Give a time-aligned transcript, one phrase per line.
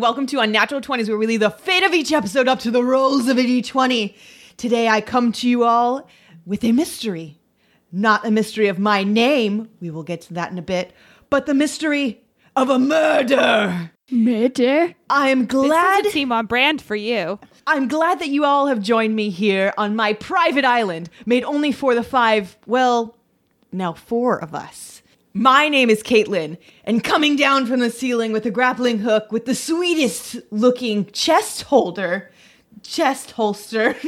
[0.00, 2.70] and welcome to Unnatural 20s, where we leave the fate of each episode up to
[2.70, 4.14] the rolls of a d20.
[4.56, 6.08] Today, I come to you all
[6.46, 7.38] with a mystery.
[7.92, 10.94] Not a mystery of my name, we will get to that in a bit,
[11.28, 12.22] but the mystery
[12.56, 13.90] of a murder.
[14.10, 14.94] Murder?
[15.10, 15.96] I am This glad.
[15.98, 17.38] doesn't seem on brand for you.
[17.66, 21.72] I'm glad that you all have joined me here on my private island, made only
[21.72, 23.18] for the five, well,
[23.70, 24.99] now four of us.
[25.32, 29.46] My name is Caitlin, and coming down from the ceiling with a grappling hook with
[29.46, 32.32] the sweetest looking chest holder,
[32.82, 33.94] chest holster,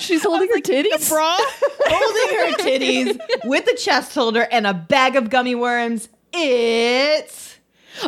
[0.00, 1.08] She's holding her titties?
[1.08, 1.36] Bra?
[1.40, 6.08] holding her titties with a chest holder and a bag of gummy worms.
[6.32, 7.56] It's.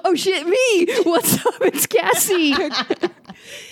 [0.04, 0.86] Oh shit, me!
[1.02, 1.54] What's up?
[1.62, 2.54] It's Cassie.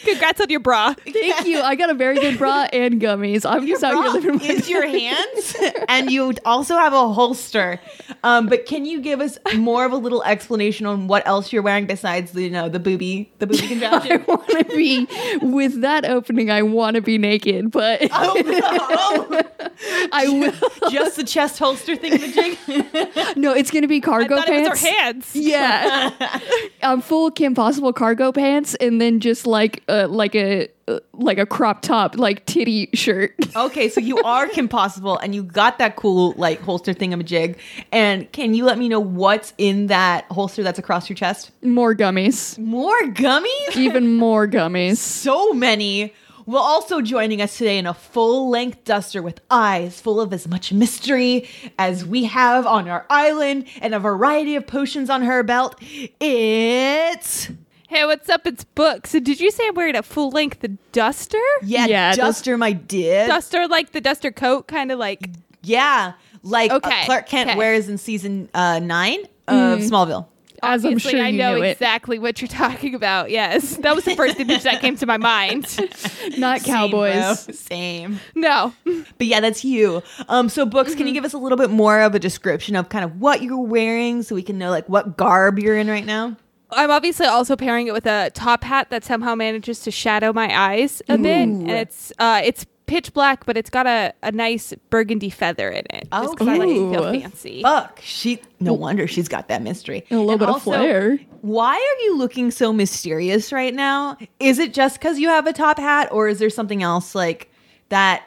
[0.04, 0.94] Congrats on your bra.
[0.94, 1.60] Thank you.
[1.60, 3.48] I got a very good bra and gummies.
[3.48, 5.56] I'm just out here living my is your hands,
[5.88, 7.80] and you also have a holster.
[8.22, 11.62] Um, but can you give us more of a little explanation on what else you're
[11.62, 15.06] wearing besides the you know the booby the booby I want to be
[15.42, 16.50] with that opening.
[16.50, 19.42] I want to be naked, but oh, no.
[20.12, 20.90] I will.
[20.90, 23.36] just the chest holster thing, the jig.
[23.36, 24.82] No, it's gonna be I cargo thought it was pants.
[24.82, 25.36] her hands.
[25.36, 26.50] Yeah,
[26.82, 31.38] I'm full Kim Possible cargo pants, and then just like uh, like a uh, like
[31.38, 33.34] a crop top, like titty shirt.
[33.56, 37.56] okay, so you are Kim Possible, and you got that cool like holster thingamajig.
[37.92, 41.50] And can you let me know what's in that holster that's across your chest?
[41.62, 43.76] More gummies, More gummies.
[43.76, 44.96] even more gummies.
[44.96, 46.12] so many.
[46.46, 50.48] Well, also joining us today in a full length duster with eyes full of as
[50.48, 55.44] much mystery as we have on our island and a variety of potions on her
[55.44, 55.76] belt.
[56.18, 57.50] It's.
[57.90, 58.46] Hey, what's up?
[58.46, 59.10] It's books.
[59.10, 61.36] Did you say I'm wearing a full length duster?
[61.64, 63.26] Yeah, Yeah, those- Duster, my dear.
[63.26, 65.28] Duster like the duster coat, kind of like.
[65.62, 66.12] yeah,
[66.44, 67.58] like uh, Okay, Clark Kent okay.
[67.58, 69.18] wears in season uh, nine
[69.48, 70.26] of Smallville.
[70.62, 71.70] As I'm Obviously, sure I you know knew it.
[71.70, 73.30] exactly what you're talking about.
[73.30, 75.66] Yes, that was the first image that came to my mind.
[76.38, 77.40] Not cowboys.
[77.40, 77.54] Same, bro.
[77.54, 78.20] Same.
[78.36, 80.00] No, But yeah, that's you.
[80.28, 82.88] Um, so books, can you give us a little bit more of a description of
[82.88, 86.06] kind of what you're wearing so we can know like what garb you're in right
[86.06, 86.36] now?
[86.72, 90.48] I'm obviously also pairing it with a top hat that somehow manages to shadow my
[90.56, 94.74] eyes a bit, and it's uh, it's pitch black, but it's got a, a nice
[94.90, 96.08] burgundy feather in it.
[96.10, 97.62] Just 'cause I like to feel fancy.
[97.62, 98.40] Fuck, she.
[98.58, 100.04] No wonder she's got that mystery.
[100.10, 101.18] And A little And bit of flair.
[101.42, 104.16] Why are you looking so mysterious right now?
[104.40, 107.50] Is it just because you have a top hat, or is there something else like
[107.90, 108.24] that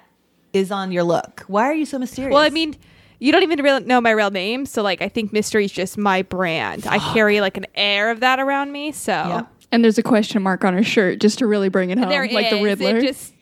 [0.54, 1.44] is on your look?
[1.48, 2.34] Why are you so mysterious?
[2.34, 2.76] Well, I mean,
[3.24, 5.98] you don't even really know my real name, so like I think mystery is just
[5.98, 6.86] my brand.
[6.86, 9.46] I carry like an air of that around me, so Yeah.
[9.72, 12.28] And there's a question mark on her shirt just to really bring it home, there
[12.28, 12.62] like the.
[12.62, 12.98] Riddler.
[12.98, 13.34] It just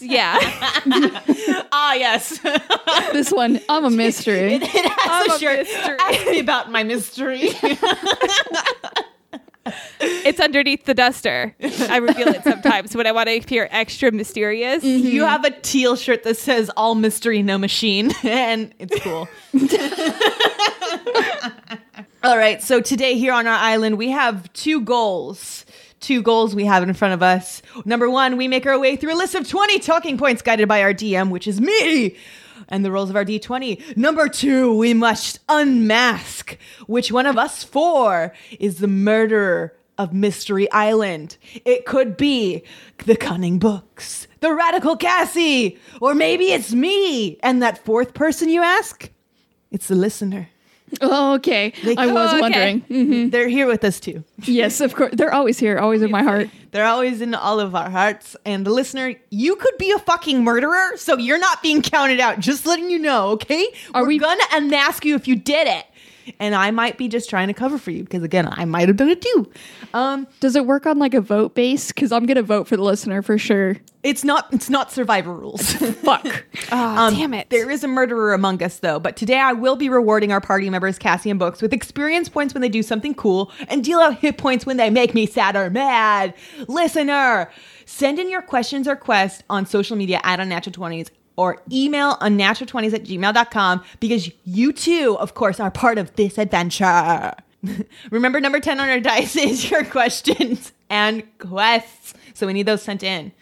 [0.00, 0.38] yeah.
[1.72, 2.38] ah, yes.
[3.12, 4.54] this one, I'm a mystery.
[4.60, 5.58] it has I'm a a shirt.
[5.60, 5.96] mystery.
[6.00, 7.50] Ask me about my mystery.
[10.00, 11.54] It's underneath the duster.
[11.60, 14.84] I reveal it sometimes when I want to appear extra mysterious.
[14.84, 15.06] Mm-hmm.
[15.06, 19.28] You have a teal shirt that says "All mystery, no machine," and it's cool.
[22.24, 25.64] All right, so today here on our island, we have two goals.
[26.00, 27.60] Two goals we have in front of us.
[27.84, 30.82] Number one, we make our way through a list of 20 talking points guided by
[30.82, 32.16] our DM, which is me,
[32.68, 33.96] and the rolls of our D20.
[33.96, 36.56] Number two, we must unmask
[36.86, 41.36] which one of us four is the murderer of Mystery Island.
[41.64, 42.62] It could be
[43.04, 47.38] the Cunning Books, the Radical Cassie, or maybe it's me.
[47.42, 49.10] And that fourth person you ask?
[49.70, 50.48] It's the listener.
[51.00, 51.72] Oh, okay.
[51.96, 52.40] I was Oh, okay.
[52.40, 52.80] wondering.
[52.90, 53.30] Mhm.
[53.30, 54.24] They're here with us too.
[54.44, 55.12] Yes, of course.
[55.14, 56.48] They're always here, always in my heart.
[56.70, 58.36] They're always in all of our hearts.
[58.44, 62.40] And the listener, you could be a fucking murderer, so you're not being counted out.
[62.40, 63.66] Just letting you know, okay?
[63.94, 65.84] Are We're we- gonna unmask you if you did it.
[66.40, 68.96] And I might be just trying to cover for you because again, I might have
[68.96, 69.50] done it too.
[69.94, 71.88] Um, Does it work on like a vote base?
[71.88, 73.76] Because I'm gonna vote for the listener for sure.
[74.02, 75.72] it's not it's not survivor rules.
[75.72, 76.26] Fuck.
[76.72, 77.50] Oh, Um, damn it.
[77.50, 78.98] There is a murderer among us, though.
[78.98, 82.54] But today I will be rewarding our party members, Cassie and Books, with experience points
[82.54, 85.56] when they do something cool and deal out hit points when they make me sad
[85.56, 86.34] or mad.
[86.66, 87.50] Listener,
[87.86, 91.08] send in your questions or quests on social media at unnatural20s
[91.38, 97.32] or email unnatural20s at gmail.com because you too, of course, are part of this adventure.
[98.10, 102.12] Remember, number 10 on our dice is your questions and quests.
[102.34, 103.32] So we need those sent in.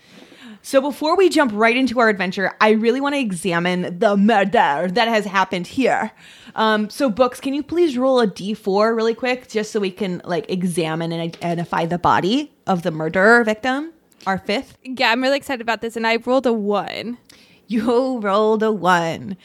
[0.60, 4.88] So before we jump right into our adventure, I really want to examine the murder
[4.90, 6.10] that has happened here.
[6.54, 10.20] Um, so books, can you please roll a d4 really quick, just so we can
[10.24, 13.92] like examine and identify the body of the murderer victim,
[14.26, 14.76] our fifth.
[14.82, 17.16] yeah, I'm really excited about this, and I rolled a one.
[17.68, 19.36] You rolled a one.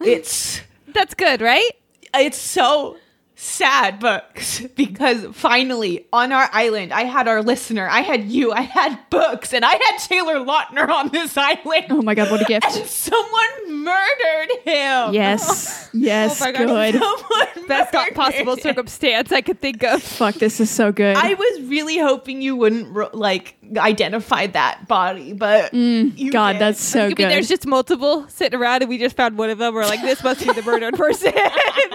[0.00, 1.70] It's That's good, right?
[2.14, 2.98] it's so
[3.34, 8.60] sad books because finally on our island, I had our listener, I had you, I
[8.60, 11.86] had books, and I had Taylor Lautner on this island.
[11.90, 12.66] Oh my god, what a gift.
[12.66, 15.14] And someone murdered him.
[15.14, 15.80] Yes.
[15.94, 16.40] Yes.
[16.40, 16.94] Oh good.
[16.94, 18.60] Someone Best possible him.
[18.60, 20.02] circumstance I could think of.
[20.02, 21.16] Fuck, this is so good.
[21.16, 26.60] I was really hoping you wouldn't like identify that body, but you Mm, God, did.
[26.62, 27.30] that's so Could be good.
[27.30, 29.72] there's just multiple sitting around and we just found one of them.
[29.74, 31.32] We're like, this must be the murdered person.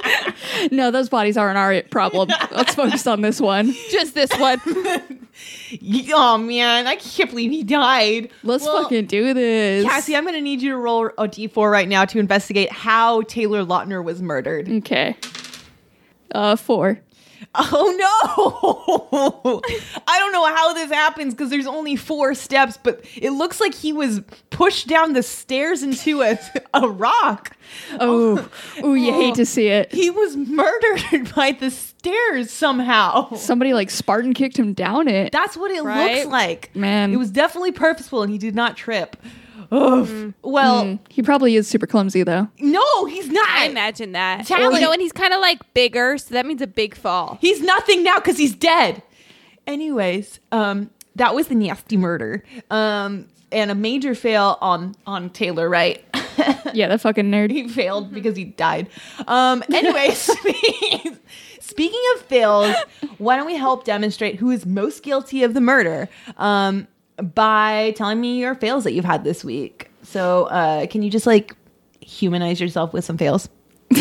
[0.71, 2.29] no, those bodies aren't our problem.
[2.51, 3.73] Let's focus on this one.
[3.91, 4.59] just this one.
[6.13, 8.29] oh man, I can't believe he died.
[8.43, 9.85] Let's Well, fucking do this.
[9.85, 13.63] Cassie, I'm gonna need you to roll a d4 right now to investigate how Taylor
[13.63, 14.69] Lautner was murdered.
[14.69, 15.15] Okay.
[16.31, 16.99] Uh, four.
[17.59, 19.61] Oh no!
[20.07, 23.73] I don't know how this happens because there's only four steps, but it looks like
[23.73, 26.37] he was pushed down the stairs into a,
[26.73, 27.55] a rock.
[27.99, 28.47] Oh,
[28.83, 29.91] oh, you hate to see it.
[29.91, 33.33] He was murdered by the stairs somehow.
[33.35, 35.31] Somebody like Spartan kicked him down it.
[35.31, 36.17] That's what it Right?
[36.19, 36.75] looks like.
[36.75, 37.11] Man.
[37.13, 39.17] It was definitely purposeful and he did not trip.
[39.71, 40.33] Ugh.
[40.43, 42.47] Well, Mm, he probably is super clumsy though.
[42.59, 43.47] no, he's not.
[43.49, 44.45] I imagine that.
[44.45, 44.61] Tally.
[44.63, 47.37] Well, you know, and he's kind of like bigger, so that means a big fall.
[47.41, 49.01] He's nothing now because he's dead.
[49.65, 52.43] Anyways, um, that was the nasty murder.
[52.71, 56.03] Um, and a major fail on on Taylor, right?
[56.73, 57.49] Yeah, that fucking nerd.
[57.49, 58.89] he failed because he died.
[59.25, 61.17] Um, anyways, speaking,
[61.61, 62.75] speaking of fails,
[63.17, 66.87] why don't we help demonstrate who is most guilty of the murder um,
[67.21, 69.91] by telling me your fails that you've had this week?
[70.03, 71.55] So, uh, can you just like
[72.01, 73.49] humanize yourself with some fails?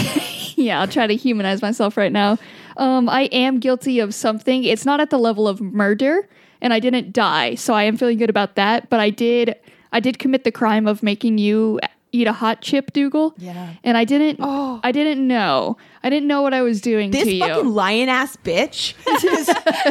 [0.56, 2.38] Yeah, I'll try to humanize myself right now.
[2.78, 4.64] Um, I am guilty of something.
[4.64, 6.28] It's not at the level of murder,
[6.60, 8.88] and I didn't die, so I am feeling good about that.
[8.88, 9.54] But I did,
[9.92, 11.78] I did commit the crime of making you
[12.12, 13.34] eat a hot chip, Dougal.
[13.36, 13.74] Yeah.
[13.84, 14.38] And I didn't.
[14.40, 14.80] Oh.
[14.82, 15.76] I didn't know.
[16.02, 18.94] I didn't know what I was doing This to fucking lion ass bitch.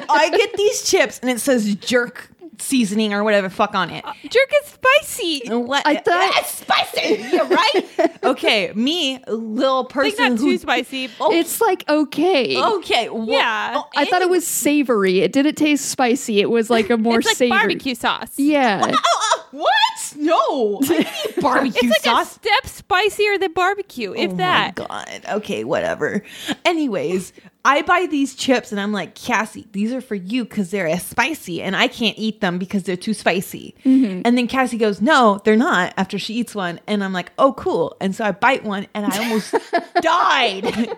[0.10, 2.31] I get these chips and it says jerk
[2.62, 4.04] seasoning or whatever fuck on it.
[4.06, 5.46] Uh, jerk is spicy.
[5.48, 5.86] And what?
[5.86, 7.16] I thought- That's spicy.
[7.31, 8.12] Yeah, right.
[8.24, 10.52] okay, me, little I think person not who.
[10.52, 11.10] too spicy.
[11.19, 12.62] Oh, It's like okay.
[12.62, 13.10] okay.
[13.10, 13.74] well- Yeah.
[13.78, 15.19] oh, I thought it was savory.
[15.22, 16.40] It didn't taste spicy.
[16.42, 17.57] It was like a more it's like savory.
[17.57, 18.31] barbecue sauce.
[18.38, 18.81] Yeah.
[18.84, 20.13] Oh, oh, oh, oh what?
[20.18, 20.80] No,
[21.42, 22.31] barbecue It's like sauce.
[22.31, 24.78] a step spicier than barbecue, if oh that.
[24.78, 25.22] My God.
[25.38, 26.24] Okay, whatever.
[26.63, 30.88] Anyways, I buy these chips and I'm like, Cassie, these are for you because they're
[30.88, 33.75] as spicy and I can't eat them because they're too spicy.
[33.84, 34.22] Mm-hmm.
[34.24, 36.80] And then Cassie goes, No, they're not after she eats one.
[36.88, 37.96] And I'm like, Oh, cool.
[38.00, 39.54] And so I bite one and I almost
[40.02, 40.63] died.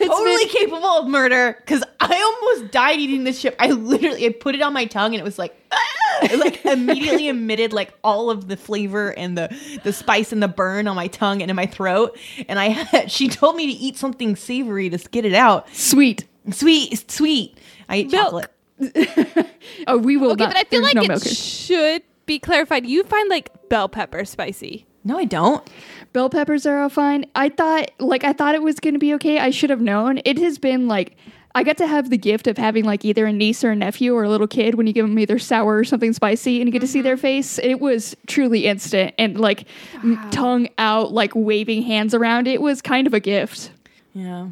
[0.00, 2.16] totally capable of murder because I
[2.52, 3.54] almost died eating this chip.
[3.58, 5.85] I literally I put it on my tongue and it was like, "Ah!"
[6.22, 10.48] It, like immediately emitted like all of the flavor and the the spice and the
[10.48, 12.18] burn on my tongue and in my throat.
[12.48, 15.68] And I had, she told me to eat something savory to get it out.
[15.74, 16.26] Sweet.
[16.50, 17.58] Sweet, sweet.
[17.88, 18.50] I ate Milk.
[18.78, 19.46] chocolate.
[19.86, 20.54] Oh, we will Okay, not.
[20.54, 21.22] but I feel there's like no it milk.
[21.24, 22.86] should be clarified.
[22.86, 24.86] You find like bell pepper spicy.
[25.04, 25.68] No, I don't.
[26.12, 27.26] Bell peppers are all fine.
[27.36, 29.38] I thought, like, I thought it was going to be okay.
[29.38, 30.20] I should have known.
[30.24, 31.16] It has been like,
[31.56, 34.14] I got to have the gift of having like either a niece or a nephew
[34.14, 36.72] or a little kid when you give them either sour or something spicy and you
[36.72, 37.58] get to see their face.
[37.58, 42.46] It was truly instant and like m- tongue out, like waving hands around.
[42.46, 43.70] It was kind of a gift.
[44.12, 44.48] Yeah.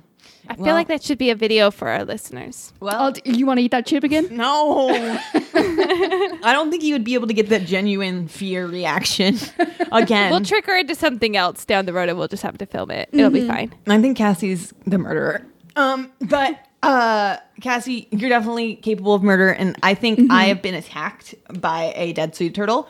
[0.48, 2.72] I feel like that should be a video for our listeners.
[2.80, 4.28] Well, I'll, you want to eat that chip again?
[4.30, 4.88] no.
[4.94, 9.36] I don't think you would be able to get that genuine fear reaction
[9.92, 10.30] again.
[10.30, 12.90] We'll trick her into something else down the road and we'll just have to film
[12.90, 13.10] it.
[13.12, 13.74] It'll be fine.
[13.86, 15.44] I think Cassie's the murderer.
[15.76, 20.74] Um, but uh, Cassie, you're definitely capable of murder, and I think I have been
[20.74, 22.88] attacked by a dead sea turtle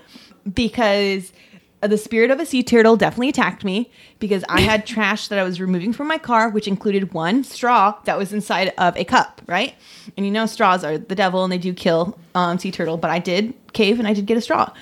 [0.53, 1.33] because
[1.81, 5.45] the spirit of a sea turtle definitely attacked me because I had trash that I
[5.45, 9.43] was removing from my car, which included one straw that was inside of a cup,
[9.47, 9.75] right?
[10.17, 13.11] And you know, straws are the devil and they do kill um, sea turtle, but
[13.11, 14.73] I did cave and I did get a straw.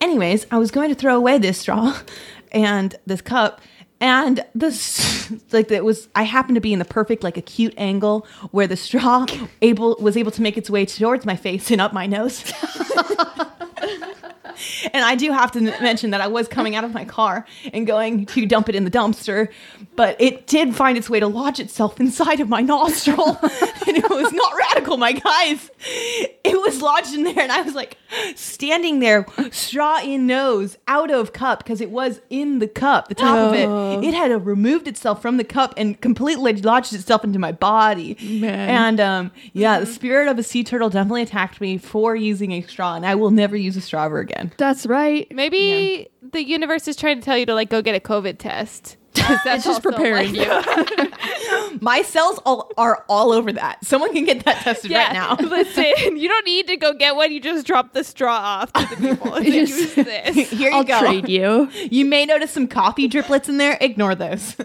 [0.00, 1.98] Anyways, I was going to throw away this straw
[2.52, 3.60] and this cup
[4.00, 8.26] and this like it was i happened to be in the perfect like acute angle
[8.50, 9.26] where the straw
[9.62, 12.50] able was able to make its way towards my face and up my nose
[14.92, 17.86] and i do have to mention that i was coming out of my car and
[17.86, 19.48] going to dump it in the dumpster
[19.96, 23.38] but it did find its way to lodge itself inside of my nostril.
[23.90, 25.68] And it was not radical my guys.
[26.44, 27.96] It was lodged in there and i was like
[28.36, 33.14] standing there straw in nose out of cup because it was in the cup the
[33.16, 34.06] top of it.
[34.06, 38.16] It had removed itself from the cup and completely lodged itself into my body.
[38.20, 38.68] Man.
[38.68, 42.62] and um yeah the spirit of a sea turtle definitely attacked me for using a
[42.62, 45.26] straw and i will never use a straw ever again That's right.
[45.32, 48.96] Maybe the universe is trying to tell you to like go get a COVID test.
[49.14, 51.78] 'Cause that's It's just also, preparing like- you.
[51.80, 53.84] My cells all, are all over that.
[53.84, 55.34] Someone can get that tested right now.
[55.34, 57.32] Listen, you don't need to go get one.
[57.32, 59.34] You just drop the straw off to the people.
[59.34, 60.50] and say, Just- Use this.
[60.50, 61.00] Here you I'll go.
[61.00, 61.68] trade you.
[61.90, 63.76] You may notice some coffee driplets in there.
[63.80, 64.56] Ignore those.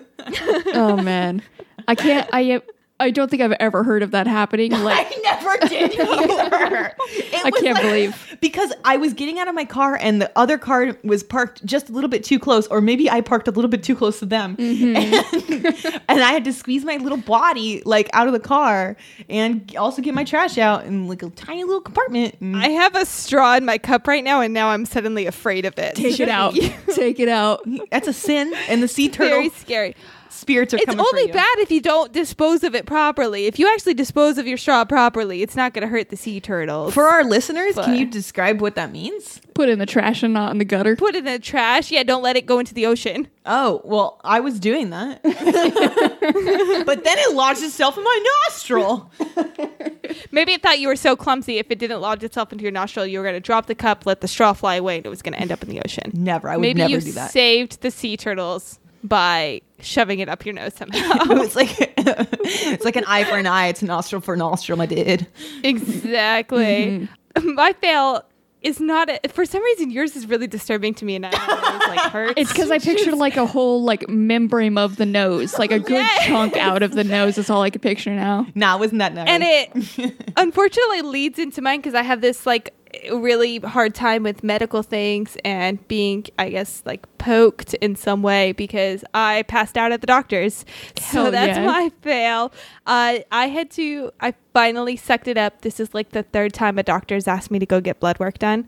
[0.74, 1.42] Oh man,
[1.88, 2.30] I can't.
[2.32, 2.62] I
[3.00, 4.72] I don't think I've ever heard of that happening.
[4.72, 6.96] Like I never did either.
[7.10, 8.25] It I was can't like- believe.
[8.42, 11.90] Because I was getting out of my car and the other car was parked just
[11.90, 14.26] a little bit too close, or maybe I parked a little bit too close to
[14.26, 14.96] them, Mm-hmm.
[15.96, 18.96] and, and I had to squeeze my little body like out of the car
[19.30, 22.36] and also get my trash out in like a tiny little compartment.
[22.42, 25.66] And I have a straw in my cup right now, and now I'm suddenly afraid
[25.66, 25.96] of it.
[25.96, 26.54] take it out.
[26.96, 27.62] Take it out.
[27.92, 29.96] that's a sin, and the sea turtle Very scary.
[30.36, 31.34] Spirits are It's coming for only you.
[31.34, 33.46] bad if you don't dispose of it properly.
[33.46, 36.40] If you actually dispose of your straw properly, it's not going to hurt the sea
[36.40, 36.94] turtles.
[36.94, 39.42] For our listeners, But- can you describe what that means?
[39.54, 40.98] Put it in the trash and not in the gutter.
[40.98, 41.90] Put it in the trash.
[41.90, 43.30] Yeah, don't let it go into the ocean.
[43.46, 45.24] Oh, well, I was doing that.
[45.24, 49.12] but then it lodged itself in my nostril.
[50.32, 51.58] Maybe it thought you were so clumsy.
[51.58, 54.06] If it didn't lodge itself into your nostril, you were going to drop the cup,
[54.06, 56.12] let the straw fly away, and it was going to end up in the ocean.
[56.14, 56.50] Never.
[56.50, 57.32] I would Maybe never you do that.
[57.32, 61.00] saved the sea turtles by shoving it up your nose somehow.
[61.42, 63.68] it's like it's like an eye for an eye.
[63.68, 64.82] It's a nostril for a nostril.
[64.82, 65.28] I did.
[65.64, 67.08] exactly.
[67.36, 67.54] Mm-hmm.
[67.56, 68.24] My fail
[68.62, 69.10] is not.
[69.10, 71.88] A, for some reason, yours is really disturbing to me, and I don't know, it's
[71.88, 72.34] like hurts.
[72.38, 75.92] It's because I pictured like a whole like membrane of the nose, like a good
[75.92, 76.26] Yes.
[76.28, 77.36] chunk out of the nose.
[77.36, 78.48] That's all I could picture now.
[78.56, 79.28] Nah, wasn't that nice?
[79.28, 82.74] and it unfortunately leads into mine because I have this like
[83.12, 88.52] really hard time with medical things and being, I guess, like poked in some way
[88.52, 90.66] because I passed out at the doctor's.
[91.16, 91.66] So that's yeah.
[91.66, 92.52] my fail.
[92.86, 94.12] Uh, I had to.
[94.20, 95.62] I finally sucked it up.
[95.62, 98.38] This is like the third time a doctor's asked me to go get blood work
[98.38, 98.68] done,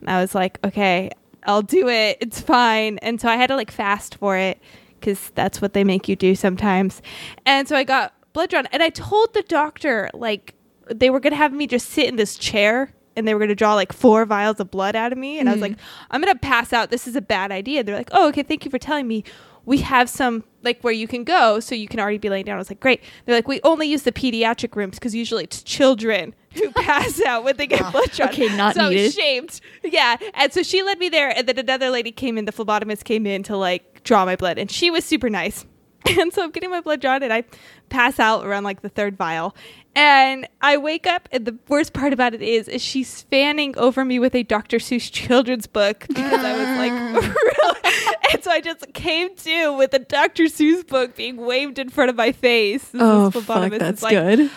[0.00, 1.10] and I was like, okay,
[1.44, 2.18] I'll do it.
[2.20, 2.98] It's fine.
[2.98, 4.58] And so I had to like fast for it
[5.00, 7.02] because that's what they make you do sometimes.
[7.44, 10.54] And so I got blood drawn, and I told the doctor like
[10.86, 12.92] they were gonna have me just sit in this chair.
[13.16, 15.52] And they were gonna draw like four vials of blood out of me, and I
[15.52, 15.72] was mm-hmm.
[15.72, 16.90] like, "I'm gonna pass out.
[16.90, 18.42] This is a bad idea." They're like, "Oh, okay.
[18.42, 19.24] Thank you for telling me.
[19.64, 22.56] We have some like where you can go, so you can already be laying down."
[22.56, 25.62] I was like, "Great." They're like, "We only use the pediatric rooms because usually it's
[25.62, 29.12] children who pass out when they get blood drawn." Okay, not so needed.
[29.12, 29.60] shamed.
[29.84, 30.16] Yeah.
[30.34, 33.26] And so she led me there, and then another lady came in, the phlebotomist came
[33.26, 35.64] in to like draw my blood, and she was super nice.
[36.18, 37.44] And so I'm getting my blood drawn, and I
[37.88, 39.54] pass out around like the third vial.
[39.94, 44.04] And I wake up, and the worst part about it is, is she's fanning over
[44.04, 44.78] me with a Dr.
[44.78, 47.34] Seuss children's book because I was like, mm.
[47.34, 48.16] really?
[48.32, 50.44] And so I just came to with a Dr.
[50.44, 52.88] Seuss book being waved in front of my face.
[52.88, 54.50] This Oh fuck, that's like, good.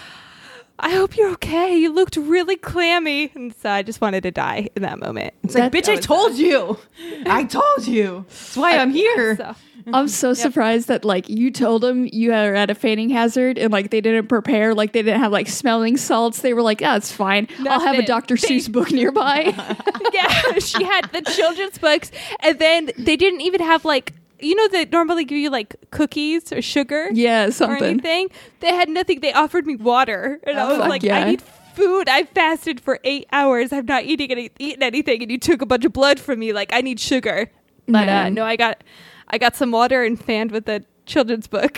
[0.80, 1.76] I hope you're okay.
[1.76, 3.32] You looked really clammy.
[3.34, 5.34] And so I just wanted to die in that moment.
[5.44, 6.78] it's like, that- bitch, I told you.
[7.26, 8.26] I told you.
[8.28, 9.38] That's why I'm here.
[9.38, 9.56] So
[9.94, 13.72] I'm so surprised that like you told them you are at a fainting hazard and
[13.72, 16.42] like they didn't prepare, like they didn't have like smelling salts.
[16.42, 17.48] They were like, "That's fine.
[17.70, 18.36] I'll have a Dr.
[18.36, 19.54] They- Seuss book nearby."
[20.14, 22.12] yeah, she had the children's books,
[22.42, 26.52] and then they didn't even have like you know they normally give you like cookies
[26.52, 27.84] or sugar yeah, or something.
[27.84, 28.30] anything.
[28.60, 29.20] They had nothing.
[29.22, 31.20] They offered me water, and I Oh, was like, yeah.
[31.20, 31.42] I need
[31.76, 32.10] food.
[32.10, 33.72] I fasted for eight hours.
[33.74, 36.54] I'm not eating any, eating anything, and you took a bunch of blood from me.
[36.54, 37.52] Like I need sugar.
[37.88, 38.84] But uh, no, I got
[39.28, 41.78] I got some water and fanned with a children's book.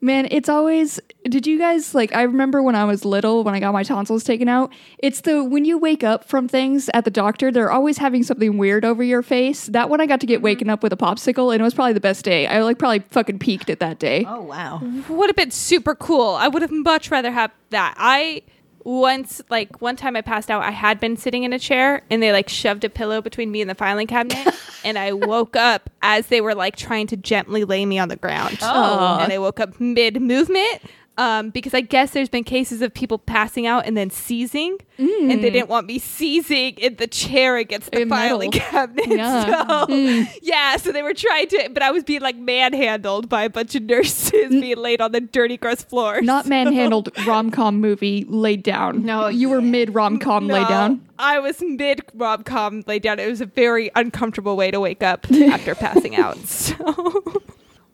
[0.00, 1.00] Man, it's always.
[1.24, 2.14] Did you guys like?
[2.14, 4.70] I remember when I was little, when I got my tonsils taken out.
[4.98, 8.58] It's the when you wake up from things at the doctor, they're always having something
[8.58, 9.64] weird over your face.
[9.68, 11.94] That one I got to get waken up with a popsicle, and it was probably
[11.94, 12.46] the best day.
[12.46, 14.26] I like probably fucking peaked at that day.
[14.28, 14.82] Oh wow.
[15.08, 16.34] would have been super cool.
[16.34, 17.94] I would have much rather have that.
[17.96, 18.42] I
[18.84, 20.62] once like one time I passed out.
[20.62, 23.60] I had been sitting in a chair and they like shoved a pillow between me
[23.60, 27.64] and the filing cabinet, and I woke up as they were like trying to gently
[27.64, 28.58] lay me on the ground.
[28.62, 29.18] Oh.
[29.20, 30.82] and I woke up mid movement.
[31.16, 35.30] Um, because I guess there's been cases of people passing out and then seizing, and
[35.44, 38.30] they didn't want me seizing in the chair against the In metal.
[38.30, 39.06] filing cabinet.
[39.06, 39.86] Yeah.
[39.86, 43.48] So, yeah, so they were trying to, but I was being like manhandled by a
[43.48, 46.20] bunch of nurses being laid on the dirty, gross floor.
[46.20, 49.04] Not manhandled rom com movie laid down.
[49.04, 51.00] No, you were mid rom com laid down.
[51.16, 53.20] I was mid rom com laid down.
[53.20, 56.38] It was a very uncomfortable way to wake up after passing out.
[56.38, 57.42] So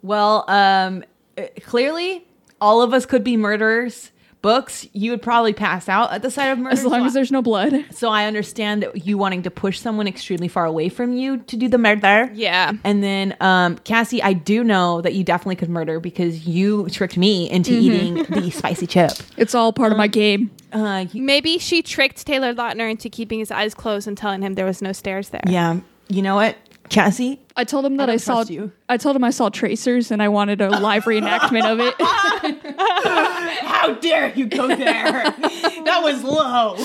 [0.03, 1.05] Well, um,
[1.37, 2.25] uh, clearly,
[2.61, 4.11] all of us could be murderers.
[4.43, 6.73] Books, you would probably pass out at the sight of murder.
[6.73, 7.85] As long as there's no blood.
[7.93, 11.57] So I understand that you wanting to push someone extremely far away from you to
[11.59, 12.31] do the murder.
[12.33, 16.89] yeah, And then, um, Cassie, I do know that you definitely could murder because you
[16.89, 18.17] tricked me into Mm-hmm.
[18.17, 19.11] eating the spicy chip.
[19.37, 20.51] It's all part of my game.
[20.73, 24.55] Uh, you- maybe she tricked Taylor Lautner into keeping his eyes closed and telling him
[24.55, 25.43] there was no stairs there.
[25.47, 26.57] yeah, you know what?
[26.91, 28.43] Cassie, I told him that I, don't saw.
[28.43, 28.73] you.
[28.89, 31.95] I told him I saw tracers, and I wanted a live reenactment of it.
[33.65, 34.77] how dare you go there?
[35.23, 36.77] that was low.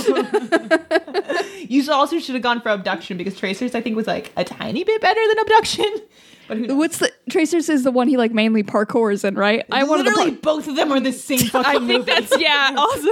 [1.68, 4.84] you also should have gone for abduction because Tracers, I think, was like a tiny
[4.84, 5.92] bit better than abduction.
[6.48, 6.78] But who knows?
[6.78, 9.66] What's the tracers is the one he like mainly parkours in, right?
[9.72, 12.12] I wanted to Literally, par- both of them are the same fucking I think movie.
[12.12, 12.74] that's yeah.
[12.78, 13.10] Also,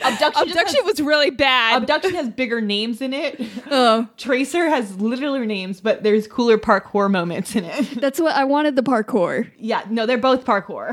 [0.00, 0.18] abduction.
[0.18, 1.82] just abduction has- was really bad.
[1.82, 3.40] abduction has bigger names in it.
[3.72, 8.00] Oh, Tracer has littler names, but there's cooler parkour moments in it.
[8.00, 8.74] that's what I wanted.
[8.74, 9.48] The parkour.
[9.58, 10.90] Yeah, no, they're both parkour.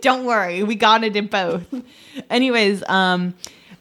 [0.00, 1.66] Don't worry, we got it in both.
[2.30, 3.34] Anyways, um,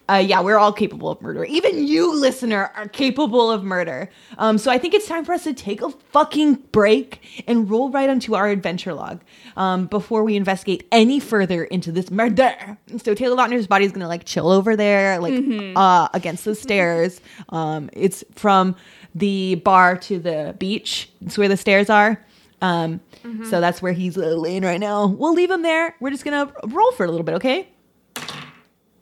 [0.09, 1.43] uh, yeah, we're all capable of murder.
[1.43, 4.09] Even you, listener, are capable of murder.
[4.37, 7.89] Um, so I think it's time for us to take a fucking break and roll
[7.89, 9.21] right onto our adventure log
[9.57, 12.77] um, before we investigate any further into this murder.
[12.97, 15.33] So Taylor Lautner's body is gonna like chill over there, like
[15.75, 17.19] uh, against the stairs.
[17.49, 18.75] Um, it's from
[19.15, 21.09] the bar to the beach.
[21.25, 22.23] It's where the stairs are.
[22.61, 22.99] Um,
[23.45, 25.05] So that's where he's uh, laying right now.
[25.07, 25.95] We'll leave him there.
[25.99, 27.67] We're just gonna roll for a little bit, okay?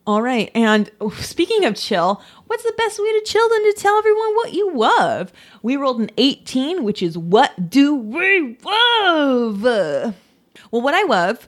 [0.07, 0.51] All right.
[0.53, 4.53] And speaking of chill, what's the best way to chill than to tell everyone what
[4.53, 5.33] you love?
[5.63, 9.63] We rolled an 18, which is what do we love?
[9.63, 10.13] Well,
[10.81, 11.47] what I love,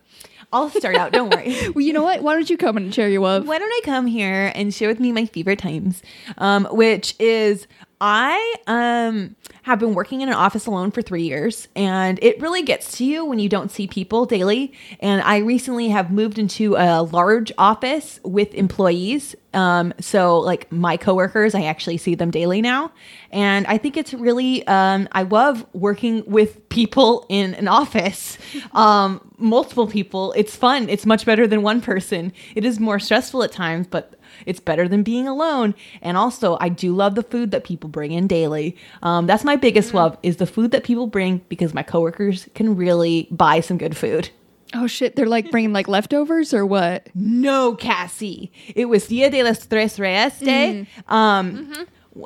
[0.52, 1.12] I'll start out.
[1.12, 1.56] Don't worry.
[1.76, 2.24] Well, you know what?
[2.24, 3.48] Why don't you come and share your love?
[3.48, 6.02] Why don't I come here and share with me my favorite times,
[6.40, 7.68] um, which is
[8.02, 9.36] I um,
[9.68, 13.04] have been working in an office alone for three years, and it really gets to
[13.04, 14.72] you when you don't see people daily.
[15.02, 19.36] And I recently have moved into a large office with employees.
[19.54, 22.94] Um, so, like my coworkers, I actually see them daily now,
[23.30, 28.38] and I think it's really um, I love working with people in an office,
[28.72, 30.32] um, multiple people.
[30.38, 30.88] It's fun.
[30.88, 32.32] It's much better than one person.
[32.56, 35.74] It is more stressful at times, but it's better than being alone.
[36.02, 38.76] And also, I do love the food that people bring in daily.
[39.04, 42.76] Um, that's my biggest love is the food that people bring because my coworkers can
[42.76, 44.30] really buy some good food.
[44.74, 45.16] Oh shit!
[45.16, 47.08] They're like bringing like leftovers or what?
[47.16, 48.52] No, Cassie.
[48.76, 51.74] It was Dia de los Tres Reyes Day, um,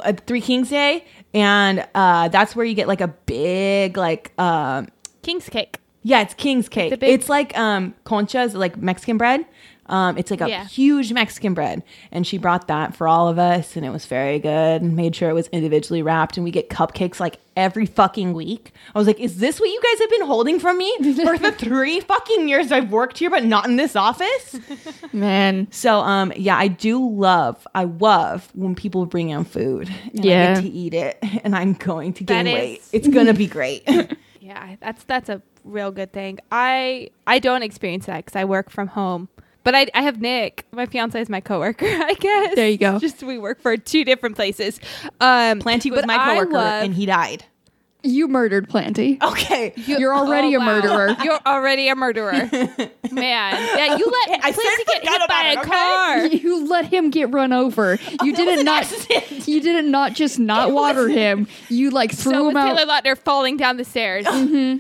[0.04, 4.32] uh, Three Kings Day, and uh, that's where you get like a big like.
[4.40, 4.88] Um,
[5.22, 5.78] King's cake.
[6.04, 7.00] Yeah, it's king's cake.
[7.00, 9.46] Big- it's like um conchas, like Mexican bread.
[9.92, 10.66] Um, it's like a Yeah.
[10.66, 14.40] huge Mexican bread, and she brought that for all of us, and it was very
[14.40, 14.82] good.
[14.82, 18.72] And made sure it was individually wrapped, and we get cupcakes like every fucking week.
[18.96, 21.52] I was like, "Is this what you guys have been holding from me for the
[21.58, 24.58] three fucking years I've worked here, but not in this office?"
[25.14, 30.22] Man, So, um, yeah, I do love, I love when people bring in food, and
[30.22, 30.54] I Yeah.
[30.56, 32.82] get to eat it, and I'm going to That gain is- weight.
[32.94, 33.84] It's gonna be great.
[34.40, 36.40] Yeah, that's that's a real good thing.
[36.52, 39.28] I I don't experience that because I work from home.
[39.64, 40.66] But I, I have Nick.
[40.72, 41.86] My fiance is my coworker.
[41.88, 42.56] I guess.
[42.56, 42.98] There you go.
[43.00, 44.80] Just we work for two different places.
[45.20, 47.46] Um, Planty was but my I coworker, love- and he died.
[48.04, 49.18] You murdered Planty.
[49.22, 49.74] Okay.
[49.76, 50.66] You're already Oh, a wow.
[50.66, 51.16] murderer.
[51.24, 52.90] You're already a murderer, man.
[53.12, 55.70] Yeah, you let I Planty sort get hit by about a it, okay?
[55.70, 56.26] car.
[56.42, 58.00] You let him get run over.
[58.02, 58.84] You that was didn't not.
[58.84, 59.48] accident.
[59.48, 61.48] You didn't not just not It water was- him.
[61.70, 62.76] You like threw So him out.
[62.76, 64.26] Taylor Lautner falling down the stairs.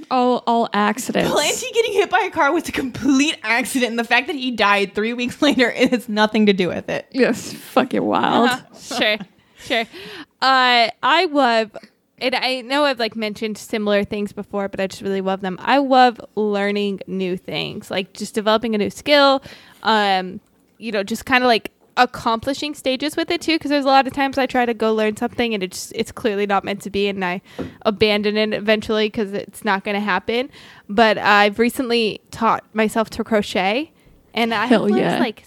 [0.10, 1.32] all all accidents.
[1.32, 4.52] Planty getting hit by a car was a complete accident, and the fact that he
[4.52, 7.08] died three weeks later it has nothing to do with it.
[7.12, 8.50] Yes, fucking wild.
[8.50, 8.98] Uh-huh.
[9.00, 9.18] sure,
[9.60, 9.86] sure.
[10.42, 11.76] Uh, I love,
[12.22, 15.58] and I know I've like mentioned similar things before, but I just really love them.
[15.60, 19.44] I love learning new things, like just developing a new skill.
[19.84, 20.40] Um,
[20.78, 24.08] you know, just kind of like accomplishing stages with it too because there's a lot
[24.08, 26.90] of times I try to go learn something and it's it's clearly not meant to
[26.90, 27.42] be and I
[27.82, 30.50] abandon it eventually because it's not going to happen
[30.88, 33.92] but I've recently taught myself to crochet
[34.34, 35.20] and I Hell have learned yeah.
[35.20, 35.44] like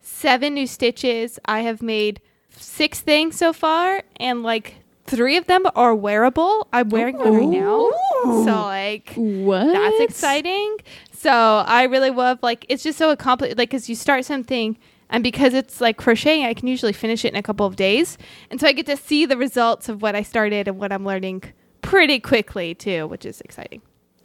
[0.00, 1.38] seven new stitches.
[1.44, 6.66] I have made six things so far, and like three of them are wearable.
[6.72, 7.80] I'm wearing them right now.
[7.80, 8.44] Ooh.
[8.44, 9.66] So like What?
[9.72, 10.76] that's exciting.
[11.12, 13.56] So I really love like it's just so accomplished.
[13.58, 14.78] Like because you start something.
[15.10, 18.16] And because it's like crocheting, I can usually finish it in a couple of days.
[18.50, 21.04] And so I get to see the results of what I started and what I'm
[21.04, 21.44] learning
[21.82, 23.82] pretty quickly too, which is exciting.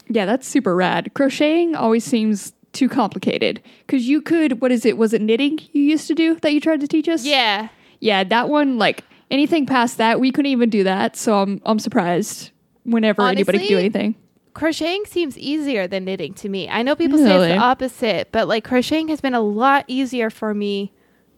[0.08, 1.14] Yeah, that's super rad.
[1.14, 4.62] Crocheting always seems too complicated because you could.
[4.62, 4.98] What is it?
[4.98, 7.24] Was it knitting you used to do that you tried to teach us?
[7.26, 7.68] Yeah.
[8.00, 8.24] yeah.
[8.24, 11.16] That one, like anything past that, we couldn't even do that.
[11.16, 12.52] So I'm I'm surprised
[12.84, 14.16] whenever anybody could do anything.
[14.54, 16.70] crocheting seems easier than knitting to me.
[16.70, 20.30] I know people say it's the opposite, but like crocheting has been a lot easier
[20.30, 20.92] for me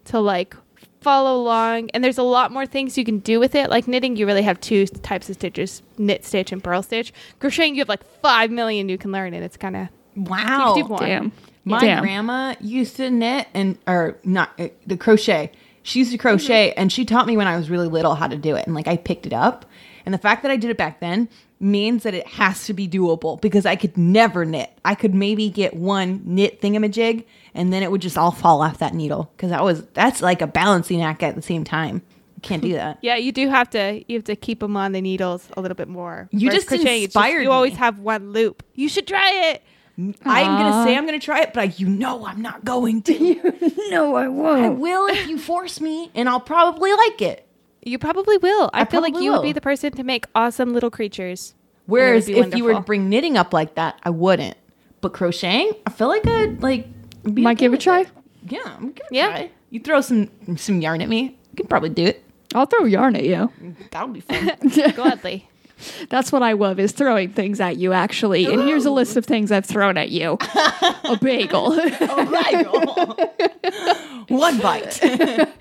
[0.06, 0.56] to like
[1.02, 3.70] follow along and there's a lot more things you can do with it.
[3.70, 7.12] Like knitting you really have two types of stitches, knit stitch and purl stitch.
[7.40, 10.76] Crocheting you have like 5 million you can learn and it's kind of Wow.
[10.76, 11.00] You can do more.
[11.00, 11.32] Damn.
[11.64, 12.04] My Damn.
[12.04, 15.52] grandma used to knit and or not uh, the crochet.
[15.84, 16.80] She used to crochet mm-hmm.
[16.80, 18.66] and she taught me when I was really little how to do it.
[18.66, 19.66] And like I picked it up
[20.06, 22.88] And the fact that I did it back then means that it has to be
[22.88, 24.72] doable because I could never knit.
[24.84, 28.80] I could maybe get one knit thingamajig and then it would just all fall off
[28.80, 32.02] that needle because that was that's like a balancing act at the same time.
[32.36, 32.98] You can't do that.
[33.02, 34.04] Yeah, you do have to.
[34.08, 36.30] You have to keep them on the needles a little bit more.
[36.32, 38.64] You Whereas just crocheting, inspired You always have one loop.
[38.74, 39.64] You should try it.
[39.98, 40.14] I'm
[40.58, 43.72] gonna say I'm gonna try it, but I, you know I'm not going to.
[43.90, 44.62] no, I I won't.
[44.66, 47.46] I will if you force me, and I'll probably like it.
[47.84, 48.70] You probably will.
[48.74, 51.54] I, I feel like you would be the person to make awesome little creatures.
[51.88, 54.56] Whereas if you were to bring knitting up like that, I wouldn't.
[55.02, 56.88] But crocheting, I feel like I'd like
[57.24, 58.02] be Might give it a try.
[58.02, 58.10] it.
[58.48, 59.28] Yeah, I'm gonna give it a Yeah.
[59.30, 59.52] try.
[59.72, 62.24] You throw some some yarn at me, you can probably do it.
[62.54, 63.50] I'll throw yarn at you.
[63.92, 64.52] That'll be fun.
[64.96, 65.48] Gladly.
[66.10, 68.46] That's what I love is throwing things at you actually.
[68.46, 70.38] And here's a list of things I've thrown at you.
[71.04, 71.74] a bagel.
[71.80, 73.18] A bagel.
[74.28, 75.00] One bite.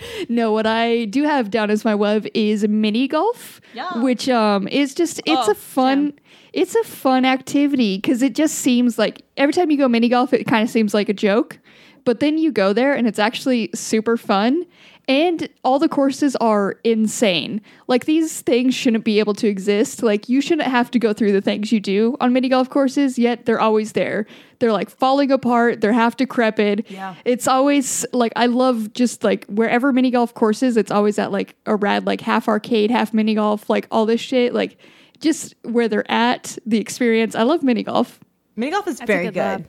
[0.28, 4.00] no, what I do have down as my web is mini golf, Yeah.
[4.02, 6.12] which um is just it's Oh, a fun
[6.52, 10.32] it's a fun activity because it just seems like every time you go mini golf,
[10.32, 11.58] it kind of seems like a joke,
[12.04, 14.64] but then you go there and it's actually super fun.
[15.10, 17.62] And all the courses are insane.
[17.88, 20.04] Like these things shouldn't be able to exist.
[20.04, 23.18] Like you shouldn't have to go through the things you do on mini golf courses,
[23.18, 24.24] yet they're always there.
[24.60, 26.88] They're like falling apart, they're half decrepit.
[26.88, 27.16] Yeah.
[27.24, 31.56] It's always like I love just like wherever mini golf courses, it's always at like
[31.66, 34.54] a rad like half arcade, half mini golf, like all this shit.
[34.54, 34.78] Like
[35.18, 37.34] just where they're at, the experience.
[37.34, 38.20] I love mini golf.
[38.54, 39.68] Mini golf is a very good good.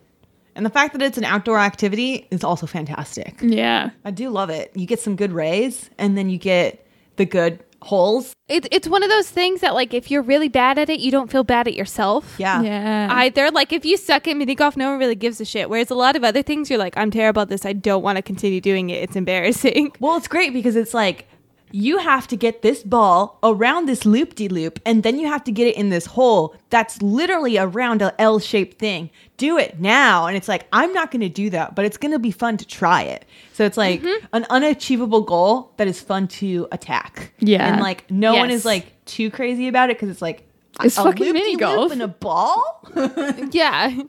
[0.52, 0.58] Love.
[0.58, 3.40] And the fact that it's an outdoor activity is also fantastic.
[3.42, 3.92] Yeah.
[4.06, 4.72] I do love it.
[4.76, 6.86] You get some good rays and then you get
[7.16, 8.34] the good holes.
[8.48, 11.10] It, it's one of those things that, like, if you're really bad at it, you
[11.10, 12.36] don't feel bad at yourself.
[12.38, 12.62] Yeah.
[12.62, 13.08] Yeah.
[13.12, 15.70] Either like if you suck at mini golf, no one really gives a shit.
[15.70, 17.66] Whereas a lot of other things, you're like, I'm terrible at this.
[17.66, 19.02] I don't want to continue doing it.
[19.04, 19.94] It's embarrassing.
[20.00, 21.28] Well, it's great because it's like
[21.72, 25.44] you have to get this ball around this loop de loop, and then you have
[25.46, 29.10] to get it in this hole that's literally around a L shaped thing.
[29.38, 30.28] Do it now.
[30.28, 32.58] And it's like, I'm not going to do that, but it's going to be fun
[32.58, 33.26] to try it.
[33.54, 34.26] So it's like Mm-hmm.
[34.34, 37.34] an unachievable goal that is fun to attack.
[37.40, 37.68] Yeah.
[37.72, 40.48] And like, no one is like too crazy about it because it's like,
[40.84, 41.92] It's a fucking mini golf.
[41.92, 42.88] and a ball?
[43.52, 44.02] Yeah.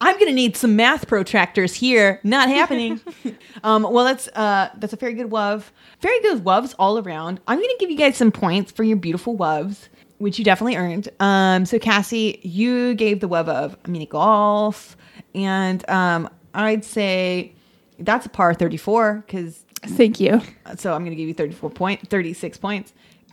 [0.00, 2.20] I'm gonna need some math protractors here.
[2.24, 3.00] Not happening.
[3.62, 5.62] um, well, that's uh, that's a very good wov.
[6.00, 7.40] Very good wovs all around.
[7.46, 11.08] I'm gonna give you guys some points for your beautiful wovs, which you definitely earned.
[11.20, 14.96] Um, so Cassie, you gave the web of mini golf,
[15.32, 17.52] and um, I'd say
[18.00, 20.42] that's a par 34 because Thank you.
[20.76, 22.92] so I'm gonna give you 34 point 36 points.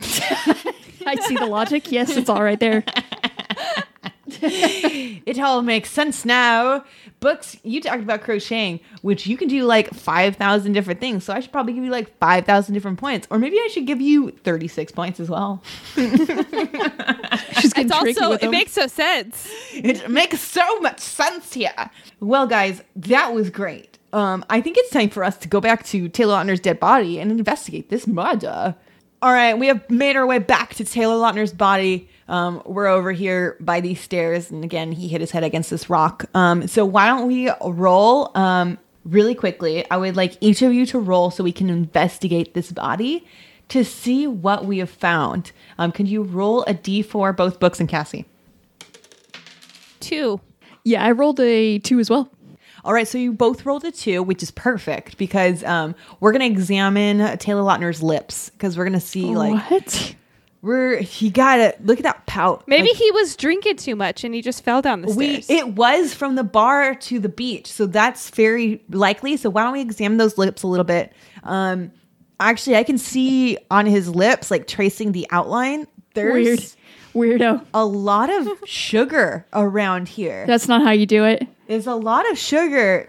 [1.06, 1.90] I see the logic.
[1.92, 2.84] Yes, it's all right there.
[4.28, 6.84] It all makes sense now.
[7.20, 11.24] Books, you talked about crocheting, which you can do like 5,000 different things.
[11.24, 13.26] So I should probably give you like 5,000 different points.
[13.30, 15.62] Or maybe I should give you 36 points as well.
[15.94, 19.50] She's getting It's tricky also, with it makes so sense.
[19.72, 21.90] It makes so much sense here.
[22.20, 23.98] Well, guys, that was great.
[24.12, 27.18] Um, I think it's time for us to go back to Taylor Lautner's dead body
[27.18, 28.76] and investigate this murder.
[29.26, 32.08] All right, we have made our way back to Taylor Lautner's body.
[32.28, 35.90] Um, we're over here by these stairs, and again, he hit his head against this
[35.90, 36.26] rock.
[36.32, 39.84] Um, so why don't we roll um, really quickly?
[39.90, 43.26] I would like each of you to roll so we can investigate this body
[43.70, 45.50] to see what we have found.
[45.76, 48.26] Um, can you roll a d4, both books and Cassie?
[49.98, 50.40] Two.
[50.84, 52.30] yeah, I rolled a two as well.
[52.86, 56.44] All right, so you both rolled a two, which is perfect because um, we're gonna
[56.44, 60.14] examine Taylor Lautner's lips because we're gonna see like what?
[60.62, 61.84] we're he got it.
[61.84, 62.62] Look at that pout.
[62.68, 65.50] Maybe Like, he was drinking too much and he just fell down the we stairs.
[65.50, 69.36] it was from the bar to the beach, so that's very likely.
[69.36, 71.12] So why don't we examine those lips a little bit?
[71.42, 71.90] Um,
[72.38, 75.88] actually, I can see on his lips like tracing the outline.
[76.14, 76.60] There's Weird.
[77.16, 77.64] Weirdo.
[77.74, 80.46] a lot of sugar around here.
[80.46, 81.46] That's not how you do it.
[81.66, 83.08] There's a lot of sugar.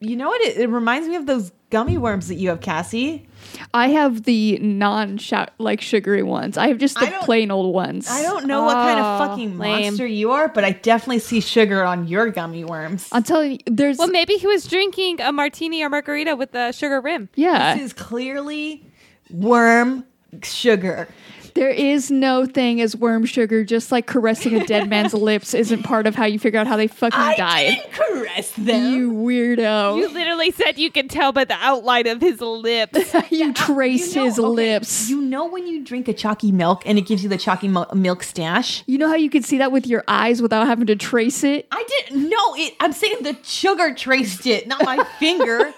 [0.00, 0.40] You know what?
[0.40, 3.28] It, it reminds me of those gummy worms that you have, Cassie.
[3.72, 5.18] I have the non
[5.58, 6.56] like sugary ones.
[6.58, 8.08] I have just the plain old ones.
[8.10, 9.82] I don't know what kind of Oh, fucking lame.
[9.84, 13.08] monster you are, but I definitely see sugar on your gummy worms.
[13.12, 16.72] I'm telling you, there's well, maybe he was drinking a martini or margarita with the
[16.72, 17.28] sugar rim.
[17.36, 17.74] yeah.
[17.74, 18.84] This is clearly
[19.30, 20.04] worm
[20.42, 21.08] sugar.
[21.54, 23.64] There is no thing as worm sugar.
[23.64, 26.76] Just like caressing a dead man's lips isn't part of how you figure out how
[26.76, 27.66] they fucking I died.
[27.76, 28.92] didn't caress them.
[28.94, 29.96] You weirdo.
[29.96, 33.12] You You, literally said you could tell by the outline of his lips.
[33.54, 35.08] trace You know- his okay, lips.
[35.10, 37.86] You know when you drink a chalky milk and it gives you the chalky mo-
[37.94, 38.82] milk stash?
[38.86, 41.66] You know how you can see that with your eyes without having to trace it?
[41.70, 42.74] I didn't know it.
[42.80, 45.72] I'm saying the sugar traced it, not my finger.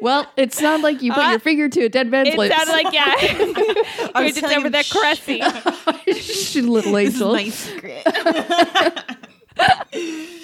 [0.00, 2.54] Well, it sounded like you put Uh, your finger to a dead man's It lips.
[2.54, 3.14] sounded like yeah.
[3.16, 4.82] I You're was just over him, there
[5.14, 6.60] "Shh, messy.
[6.62, 7.32] Little This is angel.
[7.32, 8.06] my secret.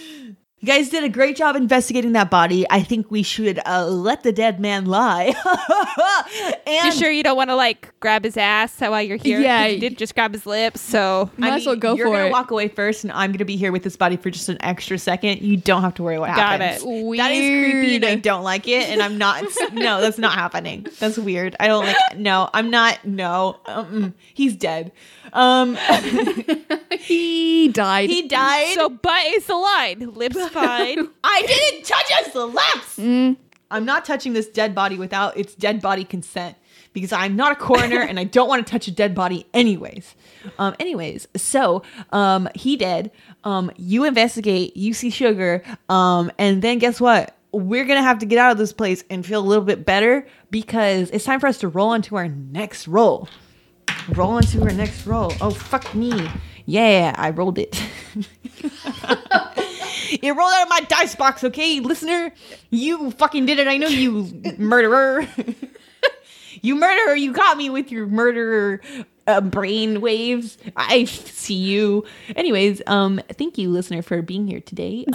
[0.60, 2.66] You guys did a great job investigating that body.
[2.68, 5.32] I think we should uh, let the dead man lie.
[6.66, 9.38] and You sure you don't want to like grab his ass while you're here?
[9.38, 9.66] Yeah.
[9.66, 10.80] you did just grab his lips.
[10.80, 12.32] So Might as well go you're for gonna it.
[12.32, 14.98] walk away first, and I'm gonna be here with this body for just an extra
[14.98, 15.42] second.
[15.42, 16.82] You don't have to worry what Got happens.
[16.84, 17.16] it.
[17.18, 18.88] That is creepy, and I don't like it.
[18.90, 19.44] And I'm not.
[19.72, 20.88] no, that's not happening.
[20.98, 21.54] That's weird.
[21.60, 21.96] I don't like.
[22.16, 23.04] No, I'm not.
[23.04, 24.90] No, um, he's dead.
[25.32, 25.76] Um,
[26.98, 28.08] he died.
[28.10, 28.74] he died.
[28.74, 30.10] so butt is the line.
[30.14, 31.08] Lips fine.
[31.24, 32.98] I didn't touch his lips.
[32.98, 33.36] Mm.
[33.70, 36.56] I'm not touching this dead body without its dead body consent
[36.92, 40.14] because I'm not a coroner and I don't want to touch a dead body anyways.
[40.58, 43.10] Um, anyways, so um, he did.
[43.44, 44.76] Um, you investigate.
[44.76, 45.62] You see sugar.
[45.88, 47.34] Um, and then guess what?
[47.52, 50.26] We're gonna have to get out of this place and feel a little bit better
[50.50, 53.28] because it's time for us to roll into our next roll.
[54.10, 55.32] Roll into our next roll.
[55.40, 56.30] Oh fuck me.
[56.66, 57.82] Yeah, I rolled it.
[60.10, 62.32] it rolled out of my dice box, okay, listener?
[62.70, 63.68] You fucking did it.
[63.68, 65.26] I know you murderer.
[66.62, 68.80] you murderer, you got me with your murderer
[69.28, 70.58] uh, brain waves.
[70.76, 72.04] I see you.
[72.34, 75.04] Anyways, um, thank you, listener, for being here today.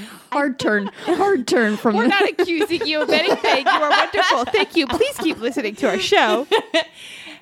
[0.00, 0.90] Um, hard turn.
[1.04, 3.66] Hard turn from We're not accusing you of anything.
[3.66, 4.44] You are wonderful.
[4.46, 4.86] Thank you.
[4.86, 6.46] Please keep listening to our show.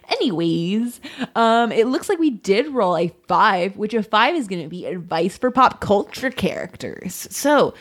[0.08, 1.00] Anyways,
[1.34, 4.68] um, it looks like we did roll a five, which a five is going to
[4.68, 7.28] be advice for pop culture characters.
[7.30, 7.74] So,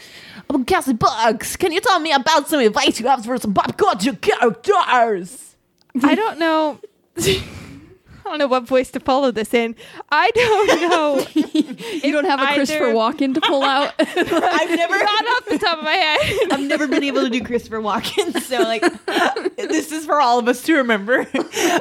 [0.50, 3.78] um, Cassie Books, can you tell me about some advice you have for some pop
[3.78, 5.56] culture characters?
[6.04, 6.80] I don't know.
[8.28, 9.76] I don't know what voice to follow this in.
[10.12, 11.26] I don't know.
[12.04, 13.94] you don't have a Christopher either- Walken to pull out.
[14.00, 16.20] I've never, Not off the top of my head.
[16.52, 18.82] I've never been able to do Christopher Walken, so like,
[19.56, 21.26] this is for all of us to remember.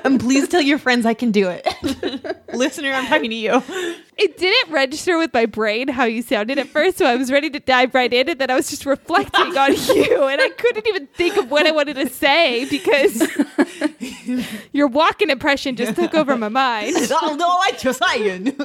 [0.04, 1.66] And please tell your friends I can do it.
[2.54, 3.62] Listener, I'm talking to you.
[4.18, 7.50] It didn't register with my brain how you sounded at first, so I was ready
[7.50, 10.86] to dive right in, and then I was just reflecting on you, and I couldn't
[10.88, 13.20] even think of what I wanted to say because
[14.72, 16.96] your Walken impression just took over my mind.
[17.10, 18.56] Oh no, I just saying.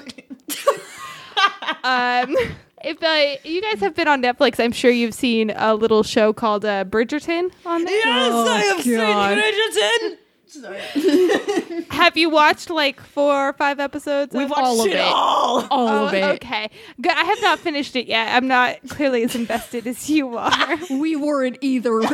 [1.83, 2.35] Um,
[2.83, 6.33] if uh, you guys have been on Netflix, I'm sure you've seen a little show
[6.33, 7.95] called uh, Bridgerton on there.
[7.95, 8.83] Yes, Oh, I have God.
[8.83, 10.17] seen Bridgerton.
[11.91, 14.33] Have you watched like four or five episodes?
[14.33, 14.99] We've of- watched All of it it.
[14.99, 15.67] all.
[15.69, 16.23] All Oh, of it.
[16.35, 16.69] okay.
[16.99, 17.11] Good.
[17.13, 18.35] I have not finished it yet.
[18.35, 20.77] I'm not clearly as invested as you are.
[20.89, 22.01] We weren't either.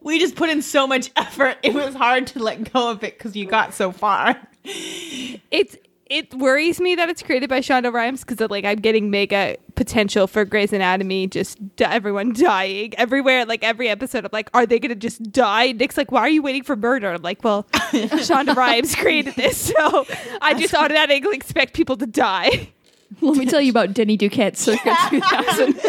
[0.00, 1.56] We just put in so much effort.
[1.62, 4.36] It was hard to let go of it because you got so far.
[4.62, 5.76] it's
[6.14, 10.28] it worries me that it's created by Shonda Rhimes because like I'm getting mega potential
[10.28, 13.44] for Grey's Anatomy, just di- everyone dying everywhere.
[13.44, 15.72] Like every episode, I'm like, are they gonna just die?
[15.72, 17.12] Nick's like, why are you waiting for murder?
[17.12, 20.06] I'm like, well, Shonda Rhimes created this, so
[20.40, 22.72] I just automatically expect people to die.
[23.20, 25.80] Let me tell you about Denny Duquette circa 2000.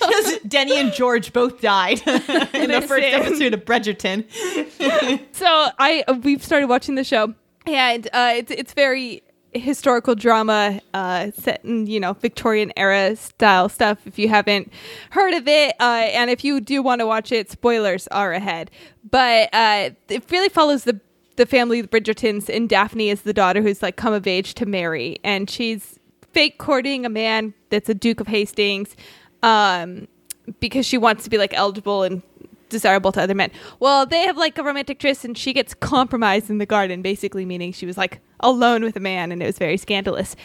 [0.00, 4.24] Just Denny and George both died in the first episode of Bridgerton.
[5.32, 7.34] so I we've started watching the show,
[7.66, 9.22] and uh, it's it's very
[9.54, 13.98] historical drama uh, set in you know Victorian era style stuff.
[14.06, 14.72] If you haven't
[15.10, 18.70] heard of it, uh, and if you do want to watch it, spoilers are ahead.
[19.08, 21.00] But uh, it really follows the
[21.36, 24.66] the family of Bridgertons, and Daphne is the daughter who's like come of age to
[24.66, 25.98] marry, and she's
[26.32, 28.96] fake courting a man that's a Duke of Hastings.
[29.42, 30.08] Um,
[30.60, 32.22] because she wants to be like eligible and
[32.74, 33.50] desirable to other men.
[33.80, 37.46] Well, they have like a romantic tryst and she gets compromised in the garden, basically
[37.46, 40.36] meaning she was like alone with a man and it was very scandalous.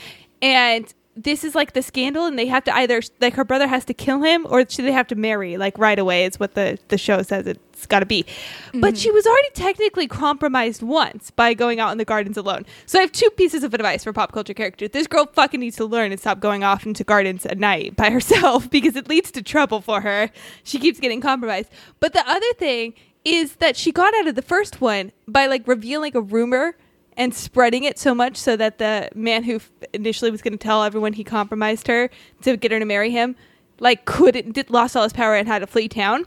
[0.41, 3.83] And this is like the scandal and they have to either like her brother has
[3.85, 6.77] to kill him or should they have to marry like right away is what the
[6.87, 7.45] the show says
[7.79, 8.25] it's got to be.
[8.73, 9.13] But she mm.
[9.13, 12.65] was already technically compromised once by going out in the gardens alone.
[12.85, 14.89] So I have two pieces of advice for pop culture characters.
[14.91, 18.09] This girl fucking needs to learn and stop going off into gardens at night by
[18.11, 20.29] herself because it leads to trouble for her.
[20.63, 21.69] She keeps getting compromised.
[21.99, 22.93] But the other thing
[23.25, 26.75] is that she got out of the first one by like revealing a rumor
[27.19, 29.59] and spreading it so much so that the man who
[29.93, 32.09] initially was going to tell everyone he compromised her
[32.41, 33.35] to get her to marry him
[33.79, 36.25] like couldn't did, lost all his power and had to flee town.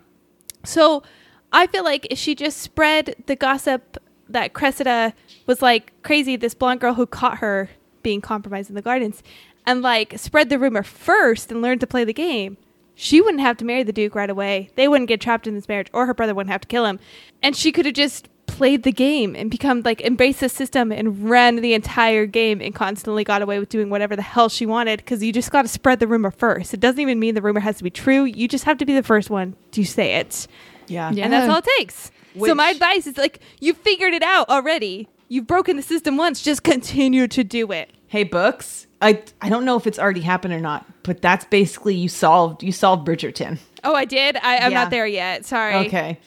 [0.65, 1.03] So
[1.55, 5.13] i feel like if she just spread the gossip that cressida
[5.47, 7.69] was like crazy this blonde girl who caught her
[8.03, 9.23] being compromised in the gardens
[9.67, 12.57] and like spread the rumor first and learned to play the game
[12.95, 14.71] she wouldn't have to marry the duke right away.
[14.77, 17.01] They wouldn't get trapped in this marriage or her brother wouldn't have to kill him.
[17.43, 21.29] And she could have just played the game and become like embraced the system and
[21.29, 24.99] ran the entire game and constantly got away with doing whatever the hell she wanted
[24.99, 26.73] because you just got to spread the rumor first.
[26.75, 28.25] It doesn't even mean the rumor has to be true.
[28.25, 30.47] You just have to be the first one to say it.
[30.87, 31.11] Yeah.
[31.13, 31.25] Yeah.
[31.25, 32.11] And that's all it takes.
[32.39, 35.09] so my advice is like you figured it out already.
[35.29, 36.43] You've broken the system once.
[36.43, 37.91] Just continue to do it.
[38.09, 38.87] Hey, books.
[39.01, 42.63] I I don't know if it's already happened or not, but that's basically you solved
[42.63, 43.59] you solved Bridgerton.
[43.83, 44.37] Oh, I did.
[44.37, 44.83] I, I'm Yeah.
[44.83, 45.45] not there yet.
[45.47, 45.75] Sorry.
[45.87, 46.19] Okay.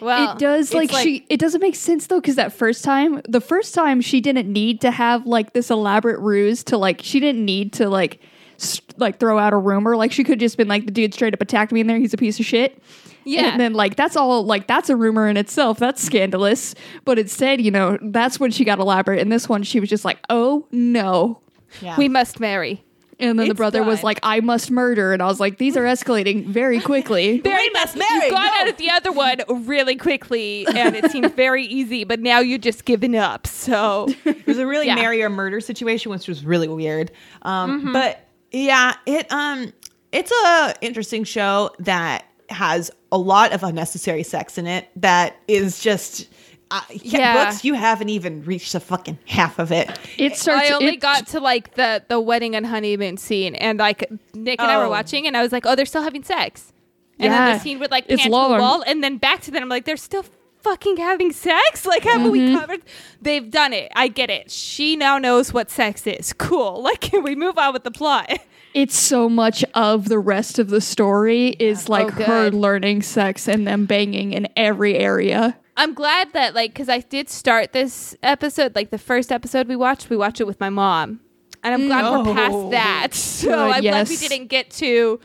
[0.00, 3.20] Well, it does it's like, she it doesn't make sense though because that first time
[3.28, 7.20] the first time she didn't need to have like this elaborate ruse to like she
[7.20, 8.20] didn't need to like
[8.58, 9.96] s- like throw out a rumor.
[9.96, 11.98] Like she could just been like the dude straight up attacked me in there.
[11.98, 12.80] He's a piece of shit.
[13.24, 13.50] Yeah.
[13.52, 15.78] and then like that's all like that's a rumor in itself.
[15.78, 16.74] That's scandalous.
[17.04, 19.20] But instead you know that's when she got elaborate.
[19.20, 21.40] And this one she was just like oh no.
[21.80, 21.96] Yeah.
[21.96, 22.84] we must marry.
[23.22, 24.04] And then the It's brother was done.
[24.04, 27.96] like i must murder and i was like these are escalating very quickly Very must
[27.96, 28.06] much.
[28.10, 28.60] marry, You got no.
[28.60, 32.04] out of the other one really quickly, and it seemed very easy.
[32.04, 33.46] But now you're just giving up.
[33.46, 34.94] So It was a really Yeah.
[34.96, 37.10] marry or murder situation, which was really weird.
[37.42, 39.72] Um, But yeah, it um,
[40.12, 44.88] it's a interesting show that has a lot of unnecessary sex in it.
[44.96, 46.28] That is just.
[46.72, 47.44] Uh, yeah, Yeah.
[47.44, 49.90] books you haven't even reached the fucking half of it.
[50.16, 53.78] it starts I only it- got to like the the wedding and honeymoon scene, and
[53.78, 54.90] like Nick and I were Oh.
[54.90, 56.72] watching, and I was like, "Oh, they're still having sex."
[57.18, 58.58] And then the scene with like It's pan to the long.
[58.60, 59.62] wall, and then back to them.
[59.62, 60.24] I'm like, "They're still
[60.62, 61.84] fucking having sex?
[61.84, 62.82] Like, haven't we covered?
[63.20, 63.90] They've done it.
[63.94, 64.50] I get it.
[64.50, 66.32] She now knows what sex is.
[66.32, 66.82] Cool.
[66.88, 68.30] Like, can we move on with the plot?"
[68.74, 73.46] it's so much of the rest of the story is like Oh, her learning sex
[73.46, 75.58] and them banging in every area.
[75.76, 79.76] I'm glad that like because I did start this episode, like the first episode we
[79.76, 81.20] watched, we watched it with my mom,
[81.62, 82.28] and I'm glad we're mm.
[82.28, 82.34] Oh.
[82.34, 83.08] past that.
[83.14, 85.18] So Good, I'm glad we didn't get to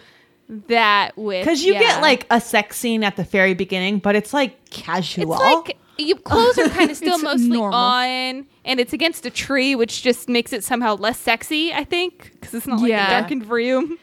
[0.68, 1.80] that with Because you yeah.
[1.80, 5.34] get like a sex scene at the very beginning, but it's like casual.
[5.34, 7.78] It's like you clothes are kind of still mostly normal.
[7.78, 11.74] on, and it's against a tree, which just makes it somehow less sexy.
[11.74, 13.08] I think because it's not like Yeah.
[13.08, 13.98] a darkened room.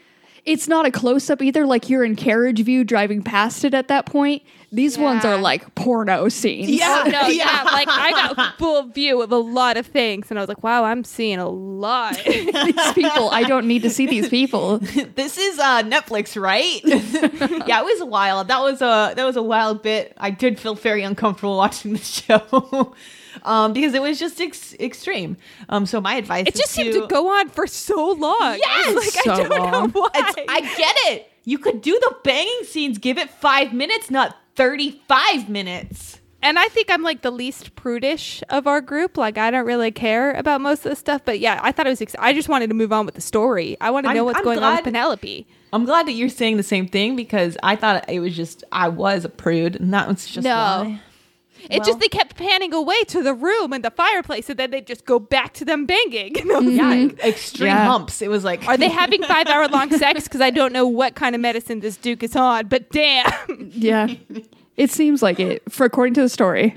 [0.45, 3.87] It's not a close up either, like you're in carriage view driving past it at
[3.87, 4.43] that point.
[4.71, 6.69] These ones are like porno scenes.
[6.69, 7.03] Yeah.
[7.05, 7.63] Oh no, yeah.
[7.63, 7.63] Yeah.
[7.63, 10.83] like I got full view of a lot of things, and I was like, wow,
[10.83, 12.15] I'm seeing a lot.
[12.25, 14.77] these people, I don't need to see these people.
[14.79, 16.79] this is uh Netflix, right?
[16.83, 18.47] yeah, it was wild.
[18.49, 20.13] That was a that was a wild bit.
[20.17, 22.93] I did feel very uncomfortable watching the show.
[23.45, 25.37] Um, because it was just ex- extreme.
[25.69, 28.35] Um, so my advice it just seemed to go on for so long.
[28.41, 28.95] I Yes!
[28.95, 29.89] like So I don't know long.
[29.91, 30.09] why.
[30.15, 31.31] It's, I get it.
[31.43, 32.97] You could do the banging scenes.
[32.97, 36.19] Give it five minutes, not thirty-five minutes.
[36.41, 39.17] And I think I'm like the least prudish of our group.
[39.17, 41.21] Like I don't really care about most of the stuff.
[41.25, 42.01] But yeah, I thought it was.
[42.01, 43.77] Ex- I just wanted to move on with the story.
[43.81, 45.47] I want to I'm- know what's I'm going on with Penelope.
[45.73, 48.87] I'm glad that you're saying the same thing because I thought it was just I
[48.89, 50.51] was a prude, and that was just No.
[50.55, 51.01] why.
[51.69, 54.71] It Well- just they kept panning away to the room and the fireplace, and then
[54.71, 56.37] they just go back to them banging.
[56.39, 57.85] And I Yeah, like, extreme Yeah.
[57.85, 58.21] humps.
[58.21, 60.23] It was like, Are they having five hour long sex?
[60.25, 63.31] Because I don't know what kind of medicine this Duke is on, but damn.
[63.71, 64.07] Yeah.
[64.77, 66.75] It seems like it, for according to the story.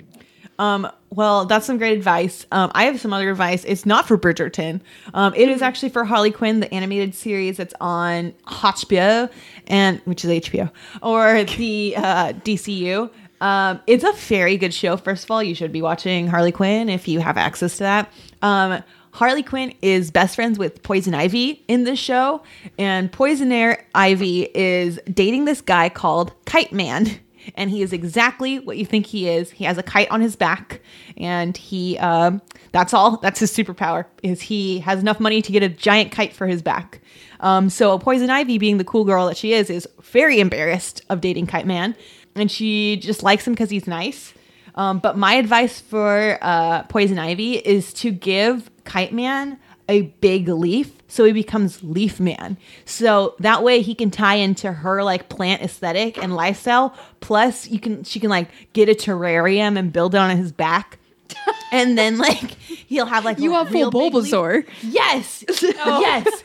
[0.61, 2.47] Um, well, that's some great advice.
[2.53, 3.65] Um, I have some other advice.
[3.65, 4.81] It's not for Bridgerton.
[5.15, 9.29] Um, it is actually for Harley Quinn, the animated series that's on HBO,
[9.67, 10.71] and which is HBO
[11.03, 13.11] or the uh, DCU.
[13.41, 14.97] Um, it's a very good show.
[14.97, 18.13] First of all, you should be watching Harley Quinn if you have access to that.
[18.43, 22.43] Um, Harley Quinn is best friends with Poison Ivy in this show,
[22.79, 27.19] and Poisonaire Ivy is dating this guy called Kite Man
[27.57, 29.51] and he is exactly what you think he is.
[29.51, 30.81] He has a kite on his back,
[31.17, 33.17] and he um, that's all.
[33.23, 34.05] That's his superpower.
[34.23, 37.01] Is he has enough money to get a giant kite for his back.
[37.41, 41.21] Um, so Poison Ivy, being the cool girl that she is, is very embarrassed of
[41.21, 41.95] dating Kite Man,
[42.39, 44.33] and she just likes him because he's nice.
[44.75, 50.49] Um, but my advice for uh, Poison Ivy is to give Kite Man a big
[50.49, 52.59] leaf so he becomes leaf man.
[52.85, 56.95] So that way he can tie into her like plant aesthetic and lifestyle.
[57.21, 60.99] Plus you can she can like get a terrarium and build it on his back
[61.73, 62.53] and then like
[62.89, 64.11] he'll have like You have full real.
[64.13, 64.67] Bulbasaur.
[64.83, 66.43] Yes, yes.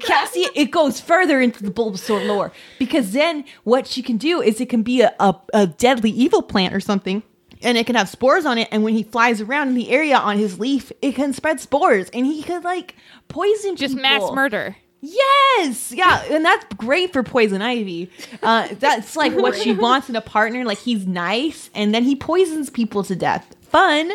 [0.00, 4.60] Cassie, it goes further into the Bulbasaur lore because then what she can do is
[4.60, 7.22] it can be a, a, a deadly evil plant or something,
[7.62, 8.68] and it can have spores on it.
[8.70, 12.08] And when he flies around in the area on his leaf, it can spread spores,
[12.10, 12.96] and he could like
[13.28, 14.02] poison Just people.
[14.02, 14.76] mass murder.
[15.06, 18.10] Yes, yeah, and that's great for Poison Ivy.
[18.42, 20.64] Uh, that's like what she wants in a partner.
[20.64, 23.53] Like he's nice, and then he poisons people to death.
[23.74, 24.12] Fun,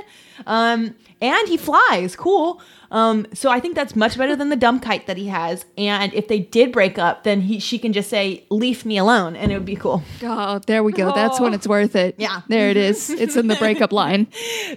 [0.48, 2.16] um, and he flies.
[2.16, 2.62] Cool.
[2.92, 5.66] Um, so I think that's much better than the dumb kite that he has.
[5.78, 9.36] And if they did break up, then he she can just say, "Leave me alone,"
[9.36, 10.02] and it would be cool.
[10.24, 11.14] Oh, there we go.
[11.14, 12.16] That's when it's worth it.
[12.18, 12.42] Yeah.
[12.48, 13.10] There it is.
[13.20, 14.28] It's in the breakup line.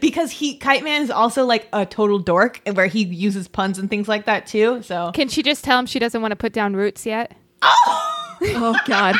[0.01, 3.89] Because he Kite Man is also like a total dork, where he uses puns and
[3.89, 4.83] things like that too.
[4.83, 7.37] So Can she just tell him she doesn't want to put down roots yet?
[7.63, 9.15] Oh, God.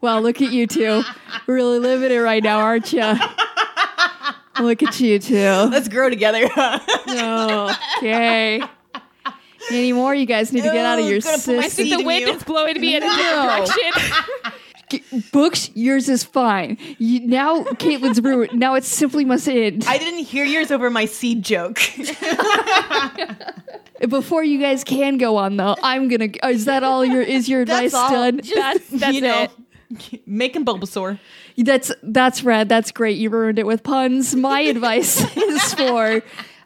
[0.00, 1.02] Well, look at you two.
[1.46, 3.02] Really living it right now, aren't you?
[4.60, 5.34] Look at you two.
[5.70, 6.48] Let's grow together.
[7.06, 7.74] No.
[7.98, 8.60] Okay.
[9.70, 10.14] Any more?
[10.14, 12.26] You guys need to get out of your gonna put my I think the wind
[12.26, 12.32] you.
[12.34, 13.70] is blowing me in a different
[14.90, 15.22] direction.
[15.32, 15.70] books.
[15.74, 16.76] Yours is fine.
[16.98, 18.52] You, now Caitlin's ruined.
[18.58, 19.84] Now it simply must end.
[19.88, 21.80] I didn't hear yours over my seed joke.
[24.08, 26.28] Before you guys can go on though, I'm gonna.
[26.44, 27.22] Is that all your?
[27.22, 28.10] Is your advice all.
[28.10, 28.38] done?
[28.42, 29.46] Just, That's- that's you know,
[30.10, 30.20] it.
[30.26, 31.18] Making Bulbasaur.
[31.56, 32.68] That's that's rad.
[32.68, 33.16] That's great.
[33.16, 34.34] You ruined it with puns.
[34.34, 36.22] My advice is for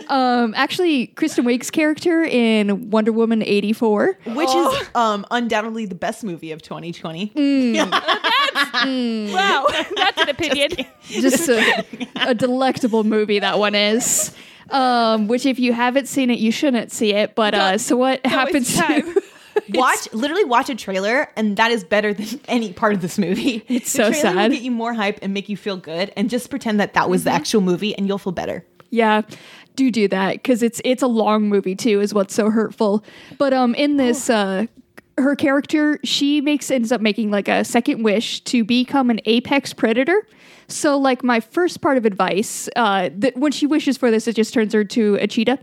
[0.08, 4.18] um actually Kristen Wiig's character in Wonder Woman 84.
[4.26, 7.32] Which is um undoubtedly the best movie of 2020.
[9.32, 10.70] Wow, that's an opinion.
[11.04, 11.84] Just a,
[12.16, 14.34] a delectable movie that one is.
[14.70, 17.34] Um, which if you haven't seen it, you shouldn't see it.
[17.34, 18.68] But uh, so what happens?
[18.68, 19.14] waste time.
[19.70, 23.64] Watch literally watch a trailer, and that is better than any part of this movie.
[23.68, 24.36] It's the so trailer sad.
[24.36, 27.08] Will get you more hype and make you feel good, and just pretend that that
[27.08, 28.64] was the actual movie, and you'll feel better.
[28.90, 29.22] Yeah,
[29.76, 32.00] do do that because it's it's a long movie too.
[32.00, 33.04] Is what's so hurtful.
[33.38, 34.66] But um, in this, uh,
[35.18, 39.72] her character she makes ends up making like a second wish to become an apex
[39.72, 40.26] predator.
[40.70, 44.36] So like my first part of advice, uh, that when she wishes for this, it
[44.36, 45.58] just turns her to a cheetah,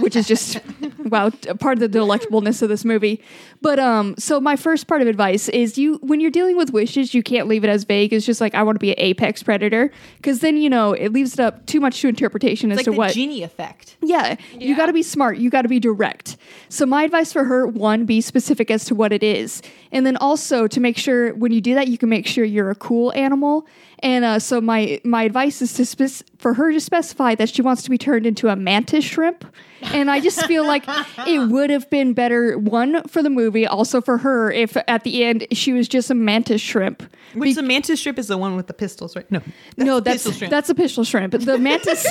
[0.00, 0.58] which is just
[1.04, 1.30] wow,
[1.60, 3.22] part of the delectableness of this movie.
[3.62, 7.14] But um, so my first part of advice is you when you're dealing with wishes,
[7.14, 8.12] you can't leave it as vague.
[8.12, 11.12] It's just like I want to be an apex predator because then you know it
[11.12, 13.96] leaves it up too much to interpretation as It's to like the what genie effect.
[14.02, 15.38] yeah, you got to be smart.
[15.38, 16.36] You got to be direct.
[16.68, 20.16] So my advice for her: one, be specific as to what it is, and then
[20.16, 23.12] also to make sure when you do that, you can make sure you're a cool
[23.12, 23.68] animal.
[24.00, 27.62] And uh, so my my advice is to spec- for her to specify that she
[27.62, 29.44] wants to be turned into a mantis shrimp.
[29.80, 30.84] And I just feel like
[31.26, 35.24] it would have been better one for the movie, also for her, if at the
[35.24, 37.02] end she was just a mantis shrimp.
[37.34, 39.30] Which the mantis shrimp is the one with the pistols, right?
[39.30, 39.40] No,
[39.76, 41.32] no, that's pistol that's a pistol shrimp.
[41.32, 42.06] The mantis,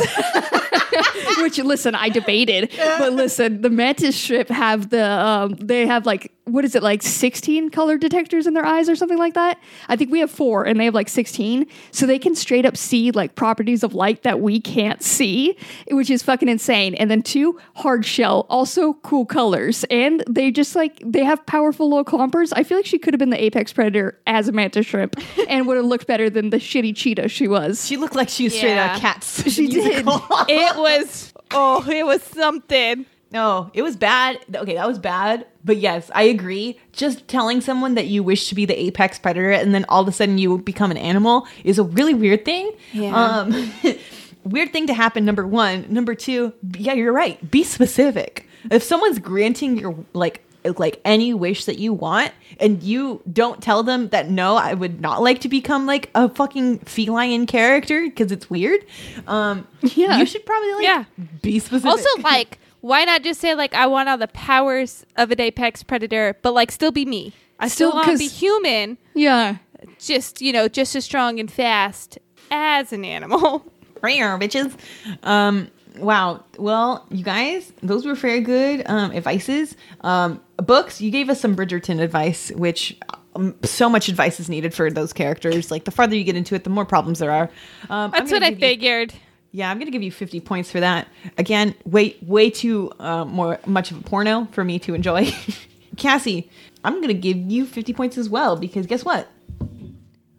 [1.40, 6.32] which listen, I debated, but listen, the mantis shrimp have the um, they have like
[6.46, 9.60] what is it like sixteen color detectors in their eyes or something like that.
[9.90, 12.78] I think we have four, and they have like sixteen, so they can straight up
[12.78, 15.58] see like properties of light that we can't see,
[15.92, 16.96] which is fucking insane.
[16.96, 21.90] And then two, hard shell, also cool colors, and they just like they have powerful
[21.90, 22.52] little clumpers.
[22.56, 25.16] I feel like she could have been the apex predator as a mantis shrimp,
[25.50, 27.86] and would have looked better than the shitty cheetah she was.
[27.86, 29.52] she looked like she was straight out of Cats.
[29.52, 30.06] She did.
[30.50, 33.06] It was oh, it was something.
[33.32, 34.40] No, it was bad.
[34.56, 35.46] Okay, that was bad.
[35.66, 36.80] But yes, I agree.
[36.94, 40.08] Just telling someone that you wish to be the apex predator and then all of
[40.08, 42.72] a sudden you become an animal is a really weird thing.
[42.94, 43.14] Yeah.
[43.14, 43.72] Um,
[44.46, 45.86] weird thing to happen, number one.
[45.90, 47.52] Number two, yeah, you're right.
[47.52, 48.48] Be specific.
[48.72, 50.44] If someone's granting your, like,
[50.78, 55.00] like any wish that you want and you don't tell them that no i would
[55.00, 58.84] not like to become like a fucking feline character because it's weird
[59.28, 60.18] um Yeah.
[60.18, 61.04] you should probably like Yeah.
[61.42, 65.32] be specific Also, like, why not just say like I want all the powers of
[65.32, 67.34] an apex predator, but like still be me.
[67.60, 69.58] I still, Still, want to be human, Yeah.
[70.00, 72.20] just you know, just as strong and fast
[72.52, 73.66] as an animal.
[74.04, 74.76] Rare bitches.
[75.24, 76.44] Um, wow.
[76.60, 79.76] Well, you guys, those were very good um, advices.
[80.02, 82.96] Um, books, you gave us some Bridgerton advice, which
[83.36, 85.72] um, so much advice is needed for those characters.
[85.72, 87.50] Like the farther you get into it, the more problems there are.
[87.90, 89.14] Um, That's what I give you- figured.
[89.58, 91.08] Yeah, I'm gonna give you 50 points for that.
[91.40, 95.34] Again, way way too uh, more much of a porno for me to enjoy.
[95.98, 96.52] Cassie,
[96.84, 99.28] I'm gonna give you 50 points as well because guess what?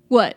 [0.07, 0.37] What?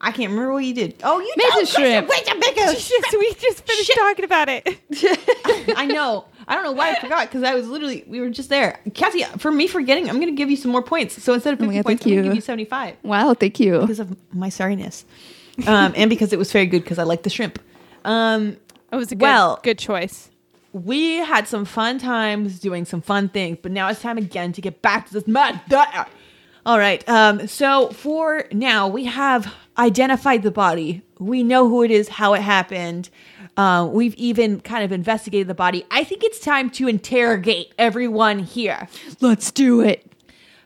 [0.00, 0.94] I can't remember what you did.
[1.04, 2.08] Oh, you Mantis oh, shrimp.
[2.08, 3.12] Wait a minute.
[3.12, 4.66] We just finished talking about it.
[5.76, 6.24] I know.
[6.48, 8.80] I don't know why I forgot because I was literally we were just there.
[8.94, 11.22] Cassie, for me forgetting, I'm gonna give you some more points.
[11.22, 12.28] So instead of Oh my 50 God, points, I'm gonna you.
[12.30, 13.80] give you 75 Wow, thank you.
[13.80, 15.04] because of my sorriness,
[15.66, 17.58] um, and because it was very good because I like the shrimp.
[18.04, 18.56] Um,
[18.92, 20.30] It was a good, Well- good choice.
[20.72, 24.60] we had some fun times doing some fun things, but now it's time again to
[24.60, 25.60] get back to this mad.
[26.64, 27.06] All right.
[27.08, 31.02] Um, so for now, we have identified the body.
[31.18, 33.10] We know who it is, how it happened.
[33.56, 35.84] Uh, we've even kind of investigated the body.
[35.90, 38.88] I think it's time to interrogate everyone here.
[39.20, 40.06] Let's do it.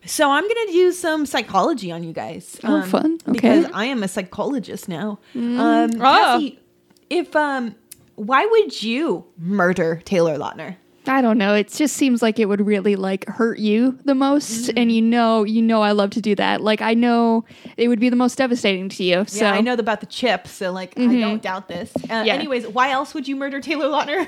[0.04, 2.60] So I'm gonna do some psychology on you guys.
[2.62, 3.14] Oh, fun.
[3.22, 3.32] Okay.
[3.32, 5.18] Because I am a psychologist now.
[5.34, 5.98] Um, Oh.
[5.98, 6.58] Cassie,
[7.10, 7.74] if um,
[8.16, 10.76] why would you murder Taylor Lautner?
[11.08, 11.54] I don't know.
[11.54, 15.44] It just seems like it would really like hurt you the most, and you know,
[15.44, 16.60] you know, I love to do that.
[16.62, 17.44] Like I know
[17.76, 19.24] it would be the most devastating to you.
[19.28, 21.92] So Yeah, I know about the chip, so like I don't doubt this.
[22.10, 22.34] Uh, Yeah.
[22.34, 24.26] Anyways, why else would you murder Taylor Lautner?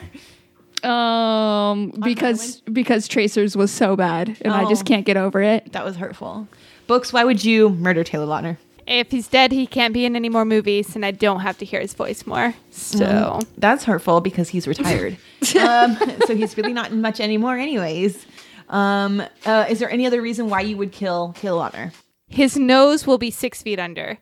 [0.89, 4.85] Um, because because Tracers was so bad, and I just Oh.
[4.85, 5.73] can't get over it.
[5.73, 6.47] that was hurtful.
[6.87, 8.57] Books, why would you murder Taylor Lautner?
[8.89, 11.67] If he's dead, he can't be in any more movies, and I don't have to
[11.67, 12.55] hear his voice more.
[12.71, 15.19] So That's hurtful because he's retired.
[15.61, 18.27] um, so he's really not in much anymore, anyways.
[18.71, 21.93] Um, uh, is there any other reason why you would kill Taylor Lautner?
[22.29, 24.19] his nose will be six feet under.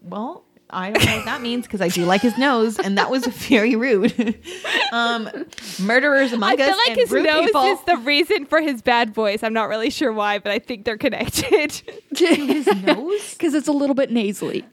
[0.00, 3.10] Well, I don't know what that means because I do like his nose, and that
[3.10, 4.38] was very rude.
[4.92, 5.28] um,
[5.80, 6.60] murderers among I us.
[6.60, 7.62] I feel like his rude nose people.
[7.64, 9.42] is the reason for his bad voice.
[9.42, 11.72] I'm not really sure why, but I think they're connected.
[12.16, 13.32] his nose.
[13.34, 14.64] Because it's a little bit nasally.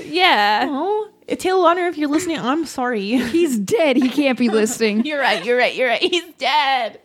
[0.00, 0.66] yeah.
[0.68, 1.08] Oh,
[1.38, 3.16] Taylor Lautner, if you're listening, I'm sorry.
[3.16, 3.96] He's dead.
[3.96, 5.06] He can't be listening.
[5.06, 5.44] You're right.
[5.44, 5.74] You're right.
[5.74, 6.02] You're right.
[6.02, 7.00] He's dead.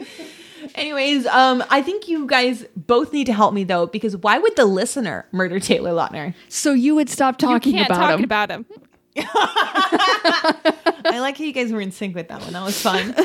[0.75, 4.55] Anyways, um, I think you guys both need to help me though, because why would
[4.55, 6.33] the listener murder Taylor Lautner?
[6.47, 8.23] So you would stop talking you Can't about talk him.
[8.23, 8.65] about him.
[9.91, 12.53] I like how you guys were in sync with that one.
[12.53, 13.15] That was fun.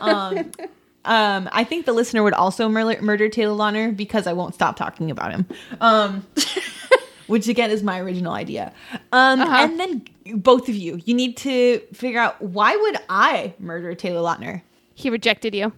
[0.00, 0.50] Um,
[1.04, 4.76] um, I think the listener would also murder, murder Taylor Lautner because I won't stop
[4.76, 5.46] talking about him.
[5.80, 6.26] Um,
[7.26, 8.72] which again is my original idea.
[9.12, 9.56] Um, Uh-huh.
[9.56, 10.04] And then
[10.36, 14.62] both of you, you need to figure out why would I murder Taylor Lautner?
[14.94, 15.72] He rejected you.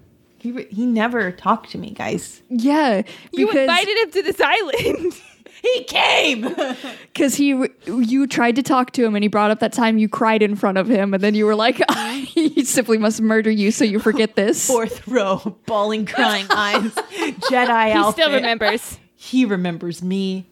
[0.45, 2.43] He, re- he never talked to me, guys.
[2.51, 3.01] yeah,
[3.33, 5.15] You invited him to this island.
[5.63, 6.43] He came.
[7.15, 10.11] because he you tried to talk to him and he brought up that time you
[10.11, 11.81] cried in front of him and then you were like
[12.27, 14.67] he simply must murder you so you forget this.
[14.67, 18.13] Fourth row, bawling, crying eyes, Jedi he outfit.
[18.13, 18.99] still remembers.
[19.17, 20.45] He remembers me.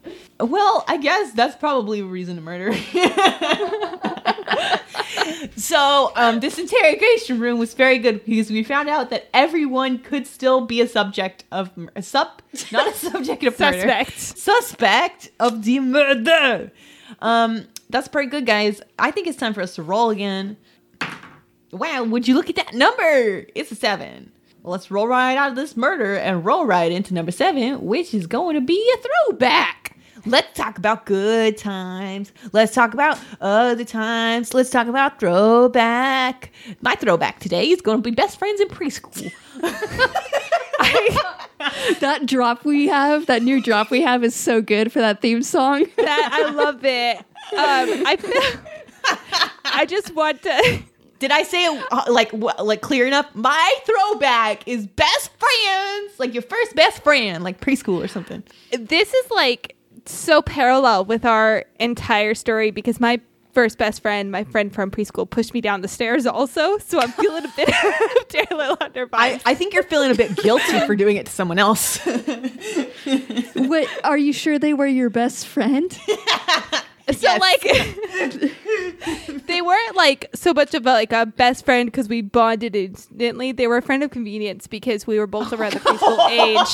[0.43, 2.73] Well, I guess that's probably a reason to murder.
[5.55, 10.27] so, um, this interrogation room was very good because we found out that everyone could
[10.27, 12.41] still be a subject of a sub,
[12.71, 13.79] not a subject of murder.
[13.79, 14.19] Suspect.
[14.19, 16.71] Suspect of the murder.
[17.21, 18.81] Um, that's pretty good, guys.
[18.99, 20.57] I think it's time for us to roll again.
[21.71, 23.45] Wow, would you look at that number?
[23.55, 24.31] It's a seven.
[24.61, 28.13] Well, let's roll right out of this murder and roll right into number seven, which
[28.13, 29.82] is going to be a throwback.
[30.25, 32.31] Let's talk about good times.
[32.53, 34.53] Let's talk about other times.
[34.53, 36.51] Let's talk about throwback.
[36.81, 39.31] My throwback today is going to be best friends in preschool.
[40.79, 45.21] I, that drop we have, that new drop we have is so good for that
[45.21, 45.85] theme song.
[45.97, 47.17] That I love it.
[47.17, 47.25] Um,
[48.05, 48.59] I
[49.65, 50.83] I just want to.
[51.19, 53.33] Did I say it uh, like like clear enough?
[53.33, 58.43] My throwback is best friends, like your first best friend, like preschool or something.
[58.71, 59.72] This is like
[60.05, 63.21] so parallel with our entire story because my
[63.53, 66.77] first best friend, my friend from preschool, pushed me down the stairs also.
[66.79, 69.39] So I'm feeling a bit of Taylor Lautner I.
[69.45, 71.97] I think you're feeling a bit guilty for doing it to someone else.
[73.55, 75.97] what are you sure they were your best friend?
[77.11, 77.61] So like
[79.47, 83.51] they weren't like so much of a, like a best friend because we bonded instantly.
[83.51, 86.73] They were a friend of convenience because we were both around the preschool age.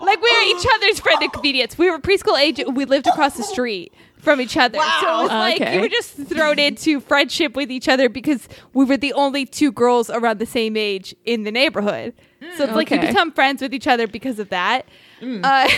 [0.00, 1.78] Like we were each other's friend of convenience.
[1.78, 2.60] We were preschool age.
[2.72, 4.78] We lived across the street from each other.
[4.78, 5.74] So it was like Okay.
[5.74, 9.72] you were just thrown into friendship with each other because we were the only two
[9.72, 12.12] girls around the same age in the neighborhood.
[12.56, 14.86] So it's like you become friends with each other because of that.
[15.22, 15.68] Uh,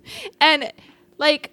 [0.40, 0.72] and
[1.16, 1.52] like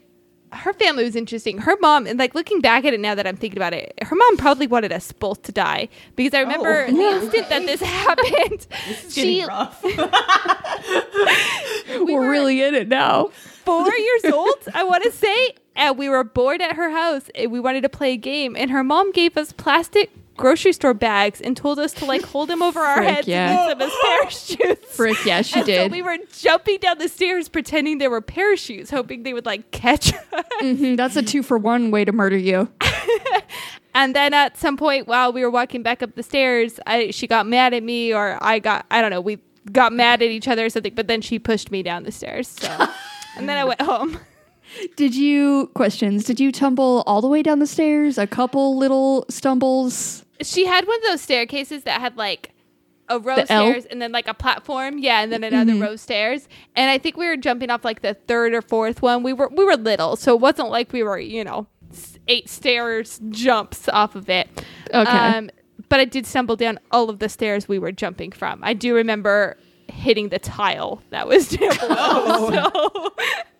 [0.56, 1.60] her family was interesting.
[1.60, 4.16] Her mom, and like looking back at it now that I'm thinking about it, her
[4.16, 6.91] mom probably wanted us both to die because I remember Oh.
[6.91, 8.68] the instant that this happened,
[9.10, 9.84] she rough.
[11.99, 13.30] we're really in it now.
[13.66, 17.51] four years old, I want to say, and we were bored at her house and
[17.51, 21.41] we wanted to play a game, and her mom gave us plastic grocery store bags
[21.41, 23.49] and told us to like hold them over our Frick, heads yeah.
[23.49, 23.95] and use them as
[24.57, 24.95] parachutes.
[24.95, 25.81] Frick, yeah, she and did.
[25.81, 29.71] So we were jumping down the stairs pretending they were parachutes, hoping they would like
[29.71, 30.45] catch us.
[30.61, 32.69] Mhm, that's a two for one way to murder you.
[33.95, 37.27] And then at some point while we were walking back up the stairs, I she
[37.27, 39.39] got mad at me or I got I don't know, we
[39.71, 42.49] got mad at each other or something, but then she pushed me down the stairs.
[42.49, 42.67] So
[43.38, 44.19] and then I went home.
[44.97, 46.25] Did you questions?
[46.25, 48.17] Did you tumble all the way down the stairs?
[48.17, 50.24] A couple little stumbles.
[50.41, 52.51] She had one of those staircases that had like
[53.07, 53.63] a row of The L?
[53.63, 53.71] Mm-hmm.
[53.71, 56.47] stairs and then like a platform, yeah, and then another row of stairs.
[56.75, 59.23] And I think we were jumping off like the third or fourth one.
[59.23, 61.67] We were we were little, so it wasn't like we were, you know,
[62.27, 64.49] eight stairs jumps off of it.
[64.93, 65.09] Okay.
[65.09, 65.49] Um,
[65.88, 68.59] but I did stumble down all of the stairs we were jumping from.
[68.63, 69.57] I do remember
[69.88, 72.49] hitting the tile that was down below.
[72.49, 73.13] so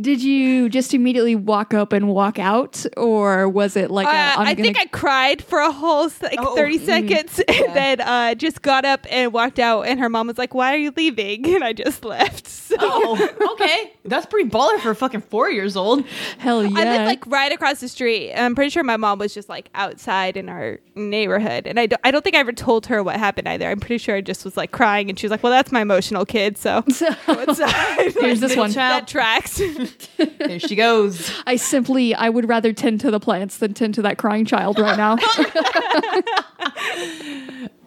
[0.00, 4.10] Did you just immediately walk up and walk out, or was it like Uh,
[4.40, 8.00] I'm I think I cried for a whole like Oh, 30 mm, seconds and then
[8.00, 9.82] uh, just got up and walked out.
[9.86, 11.46] And her mom was like, Why are you leaving?
[11.54, 12.48] And I just left.
[12.72, 13.92] So oh, okay.
[14.06, 16.06] That's pretty baller for fucking four years old.
[16.38, 16.70] hell yeah.
[16.78, 18.32] I live like right across the street.
[18.32, 21.66] I'm pretty sure my mom was just like outside in our neighborhood.
[21.66, 23.68] And I don't, I don't think I ever told her what happened either.
[23.68, 25.10] I'm pretty sure I just was like crying.
[25.10, 26.56] And she was like, Well, that's my emotional kid.
[26.56, 28.14] So So- what's that?
[28.18, 28.70] Here's this one.
[28.72, 29.60] That tracks.
[30.38, 31.30] there she goes.
[31.46, 34.78] I simply, I would rather tend to the plants than tend to that crying child
[34.78, 35.18] right now.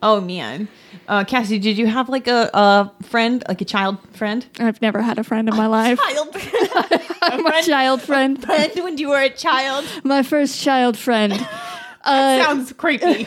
[0.02, 0.68] Oh man,
[1.08, 4.46] uh, Cassie, did you have like a, a friend, like a child friend?
[4.60, 6.00] I've never had a friend in my life.
[6.00, 6.38] Child,
[7.24, 8.44] I'm a child friend.
[8.44, 9.84] friend when you were a child.
[10.04, 11.34] My first child friend.
[12.04, 13.26] Uh, Sounds creepy.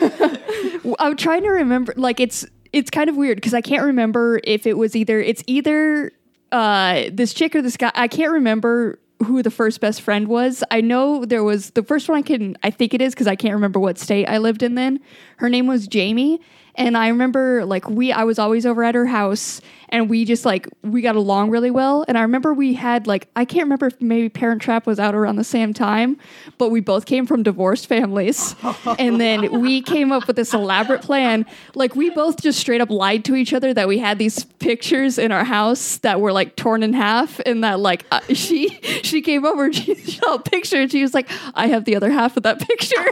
[0.99, 1.93] I'm trying to remember.
[1.97, 5.43] Like it's it's kind of weird because I can't remember if it was either it's
[5.47, 6.13] either
[6.51, 7.91] uh, this chick or this guy.
[7.95, 10.63] I can't remember who the first best friend was.
[10.71, 12.17] I know there was the first one.
[12.17, 14.75] I can I think it is because I can't remember what state I lived in
[14.75, 14.99] then.
[15.37, 16.41] Her name was Jamie.
[16.75, 20.45] And I remember like we I was always over at her house and we just
[20.45, 22.05] like we got along really well.
[22.07, 25.15] And I remember we had like I can't remember if maybe Parent Trap was out
[25.15, 26.17] around the same time,
[26.57, 28.55] but we both came from divorced families.
[28.99, 31.45] and then we came up with this elaborate plan.
[31.75, 35.17] Like we both just straight up lied to each other that we had these pictures
[35.17, 39.21] in our house that were like torn in half and that like uh, she she
[39.21, 42.11] came over and she saw a picture and she was like I have the other
[42.11, 43.05] half of that picture.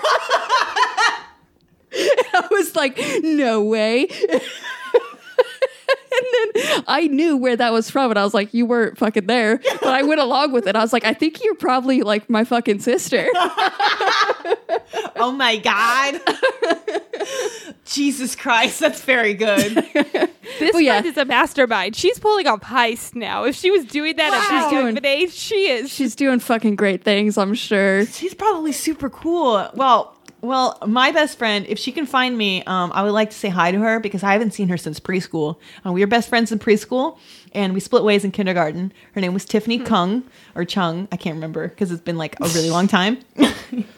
[1.93, 4.07] I was like, no way.
[4.29, 4.41] and
[6.53, 9.57] then I knew where that was from, and I was like, you weren't fucking there.
[9.57, 10.75] But I went along with it.
[10.75, 13.27] I was like, I think you're probably like my fucking sister.
[15.15, 16.19] oh my god.
[17.85, 19.73] Jesus Christ, that's very good.
[20.59, 20.93] This Well, yeah.
[21.01, 21.95] friend is a mastermind.
[21.95, 23.43] She's pulling off heist now.
[23.45, 24.38] If she was doing that Wow.
[24.38, 25.89] at She's this doing- of age, she is.
[25.91, 28.05] She's doing fucking great things, I'm sure.
[28.07, 29.69] She's probably super cool.
[29.73, 30.16] Well,
[30.47, 33.49] well, my best friend, if she can find me, um, I would like to say
[33.49, 35.57] hi to her because I haven't seen her since preschool.
[35.85, 37.17] Uh, we were best friends in preschool,
[37.51, 38.93] and we split ways in kindergarten.
[39.13, 40.23] Her name was Tiffany Kung
[40.55, 41.07] or Chung.
[41.11, 43.19] I can't remember because it's been like a really long time.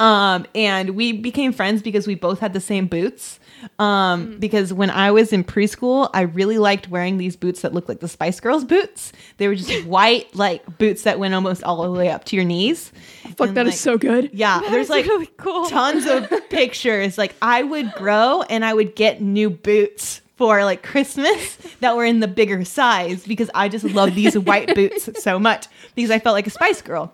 [0.00, 3.38] um, and we became friends because we both had the same boots.
[3.78, 7.88] Um, because when I was in preschool, I really liked wearing these boots that looked
[7.88, 9.12] like the Spice Girls boots.
[9.38, 12.44] They were just white, like boots that went almost all the way up to your
[12.44, 12.92] knees.
[13.36, 14.30] Fuck, And, that is like, so good.
[14.32, 15.66] Yeah, there's like really cool.
[15.66, 17.18] tons of pictures.
[17.18, 22.04] Like I would grow and I would get new boots for like Christmas that were
[22.04, 26.20] in the bigger size because I just love these white boots so much because I
[26.20, 27.12] felt like a Spice Girl.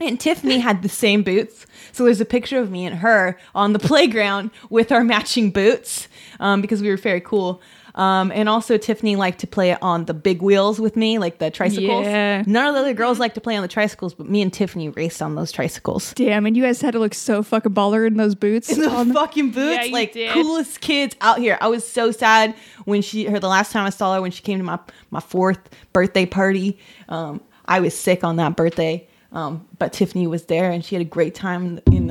[0.00, 1.66] And Tiffany had the same boots.
[1.92, 6.08] So there's a picture of me and her on the playground with our matching boots
[6.38, 7.60] um, because we were very cool.
[7.96, 11.50] Um, and also, Tiffany liked to play on the big wheels with me, like the
[11.50, 12.06] tricycles.
[12.06, 12.44] Yeah.
[12.46, 14.88] None of the other girls liked to play on the tricycles, but me and Tiffany
[14.90, 16.14] raced on those tricycles.
[16.14, 18.68] Damn, and you guys had to look so fucking baller in those boots.
[18.74, 20.32] the On- fucking boots, Yeah, like did.
[20.32, 21.58] coolest kids out here.
[21.60, 24.42] I was so sad when she her the last time I saw her when she
[24.44, 24.78] came to my
[25.10, 25.58] my fourth
[25.92, 26.78] birthday party.
[27.08, 31.02] Um, I was sick on that birthday, um, but Tiffany was there and she had
[31.02, 32.06] a great time in the, in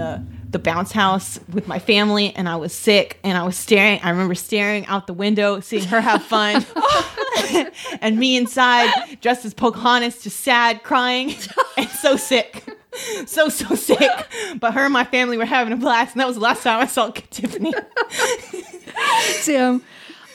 [0.50, 2.34] the bounce house with my family.
[2.36, 4.00] And I was sick and I was staring.
[4.02, 6.66] I remember staring out the window, seeing her have fun,
[8.02, 11.36] and me inside dressed as Pocahontas, just sad, crying,
[11.78, 12.64] and so sick.
[13.28, 14.10] So so sick,
[14.60, 16.82] but her and my family were having a blast, and that was the last time
[16.82, 17.74] I saw Tiffany.
[19.46, 19.84] Damn.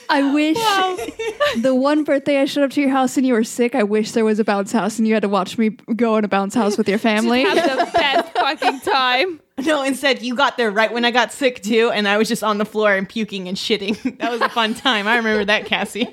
[0.09, 0.57] I wish
[1.63, 3.75] the one birthday I showed up to your house and you were sick.
[3.75, 6.25] I wish there was a bounce house and you had to watch me go in
[6.25, 7.43] a bounce house with your family.
[7.43, 9.41] Have the best fucking time.
[9.59, 12.43] No, instead you got there right when I got sick too, and I was just
[12.43, 14.19] on the floor and puking and shitting.
[14.19, 15.07] That was a fun time.
[15.07, 16.09] I remember that, Cassie.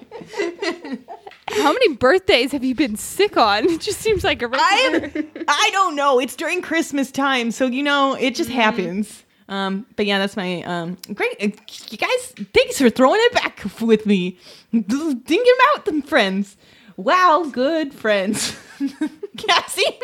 [1.47, 3.67] How many birthdays have you been sick on?
[3.67, 5.11] It just seems like a regular.
[5.47, 6.19] I I don't know.
[6.19, 8.59] It's during Christmas time, so you know it just mm-hmm.
[8.59, 9.23] happens.
[9.51, 11.33] Um, but yeah, that's my um great.
[11.41, 11.49] uh,
[11.89, 14.37] You guys, thanks for throwing it back with me.
[14.71, 16.55] Thinking about them friends.
[16.97, 18.55] Wow, good friends.
[19.37, 19.99] Cassie,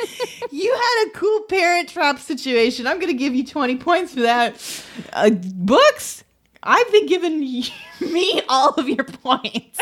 [0.52, 2.88] you had a cool parent trap situation.
[2.88, 4.56] I'm gonna give you 20 points for that.
[5.14, 6.24] Uh, books,
[6.64, 7.40] I've been giving
[8.02, 9.80] me all of your points.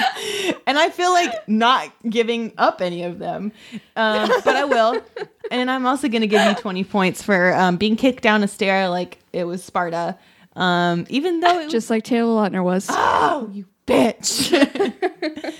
[0.66, 3.52] and I feel like not giving up any of them,
[3.96, 5.02] um, but I will.
[5.50, 8.48] And I'm also going to give you 20 points for um, being kicked down a
[8.48, 10.18] stair like it was Sparta,
[10.54, 12.86] um, even though it was Just like Taylor Lautner was.
[12.90, 14.52] oh you bitch.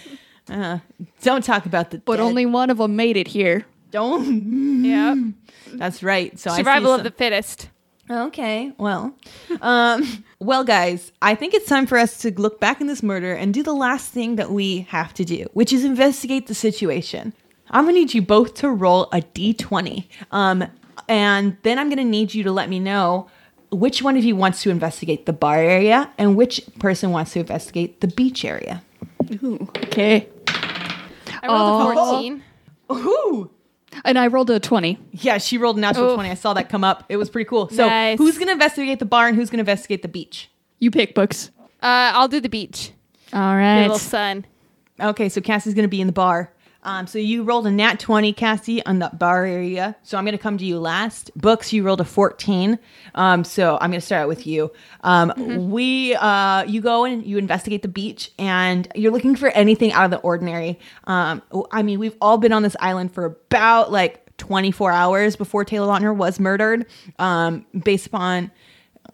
[0.50, 0.78] uh,
[1.22, 2.22] don't talk about the but dead.
[2.22, 3.64] only one of them made it here.
[3.90, 4.82] don't.
[4.84, 5.14] yeah.
[5.74, 6.38] That's right.
[6.38, 7.68] So I see Survival of some- the fittest.
[8.08, 9.16] Okay, well,
[9.60, 13.32] um, well, guys, I think it's time for us to look back in this murder
[13.32, 17.32] and do the last thing that we have to do, which is investigate the situation.
[17.70, 20.64] I'm gonna need you both to roll a d20, um,
[21.08, 23.28] and then I'm gonna need you to let me know
[23.70, 27.40] which one of you wants to investigate the bar area and which person wants to
[27.40, 28.82] investigate the beach area.
[29.42, 30.28] Ooh, okay.
[31.42, 32.10] I rolled a Oh.
[32.20, 32.42] 14.
[32.92, 33.50] Ooh.
[34.04, 34.98] And I rolled a 20.
[35.12, 36.14] Yeah, she rolled a natural Oof.
[36.14, 36.30] 20.
[36.30, 37.04] I saw that come up.
[37.08, 37.68] It was pretty cool.
[37.70, 38.18] So, Nice.
[38.18, 40.50] who's gonna investigate the bar and who's gonna investigate the beach?
[40.78, 41.50] You pick books.
[41.82, 42.90] Uh, I'll do the beach.
[43.32, 43.76] All right.
[43.80, 44.44] Get little sun.
[45.00, 46.52] Okay, so Cassie's gonna be in the bar.
[46.86, 49.96] Um, so you rolled a nat 20, Cassie, on the bar area.
[50.04, 51.32] So I'm gonna come to you last.
[51.34, 52.78] Books, you rolled a 14.
[53.16, 54.70] Um, so I'm gonna start out with you.
[55.02, 59.92] Um, we uh, you go and you investigate the beach and you're looking for anything
[59.92, 60.78] out of the ordinary.
[61.04, 65.64] Um, I mean, we've all been on this island for about like 24 hours before
[65.64, 66.86] Taylor Lautner was murdered,
[67.18, 68.52] um, based upon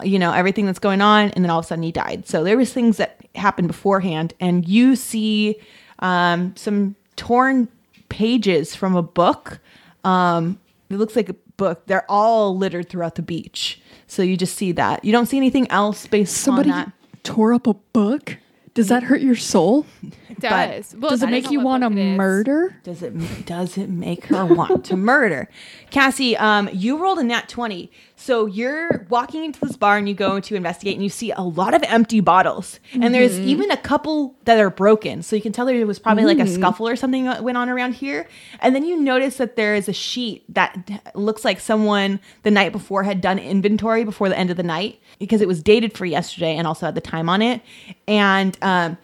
[0.03, 2.43] you know everything that's going on and then all of a sudden he died so
[2.43, 5.55] there was things that happened beforehand and you see
[5.99, 7.67] um, some torn
[8.09, 9.59] pages from a book
[10.03, 10.59] um,
[10.89, 14.71] it looks like a book they're all littered throughout the beach so you just see
[14.71, 16.91] that you don't see anything else based Somebody on that
[17.23, 18.37] tore up a book.
[18.73, 19.85] Does that hurt your soul?
[20.29, 20.95] It does.
[20.97, 22.17] Well, Does it make you want to book it is.
[22.17, 22.75] murder?
[22.83, 25.47] does it does it make her want to murder
[25.91, 27.91] cassie um you rolled a nat 20
[28.23, 31.41] so you're walking into this bar and you go to investigate and you see a
[31.41, 32.79] lot of empty bottles.
[32.93, 35.23] And there's even a couple that are broken.
[35.23, 37.67] So you can tell there was probably like a scuffle or something that went on
[37.67, 38.29] around here.
[38.61, 42.71] And then you notice that there is a sheet that looks like someone the night
[42.71, 46.05] before had done inventory before the end of the night because it was dated for
[46.05, 47.61] yesterday and also had the time on it.
[48.07, 48.97] And um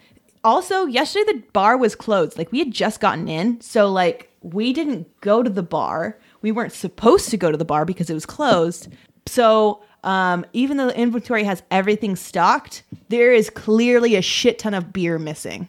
[0.46, 2.38] also yesterday the bar was closed.
[2.38, 3.60] Like we had just gotten in.
[3.60, 6.18] So like we didn't go to the bar.
[6.42, 8.88] We weren't supposed to go to the bar because it was closed
[9.30, 14.74] so um, even though the inventory has everything stocked there is clearly a shit ton
[14.74, 15.68] of beer missing.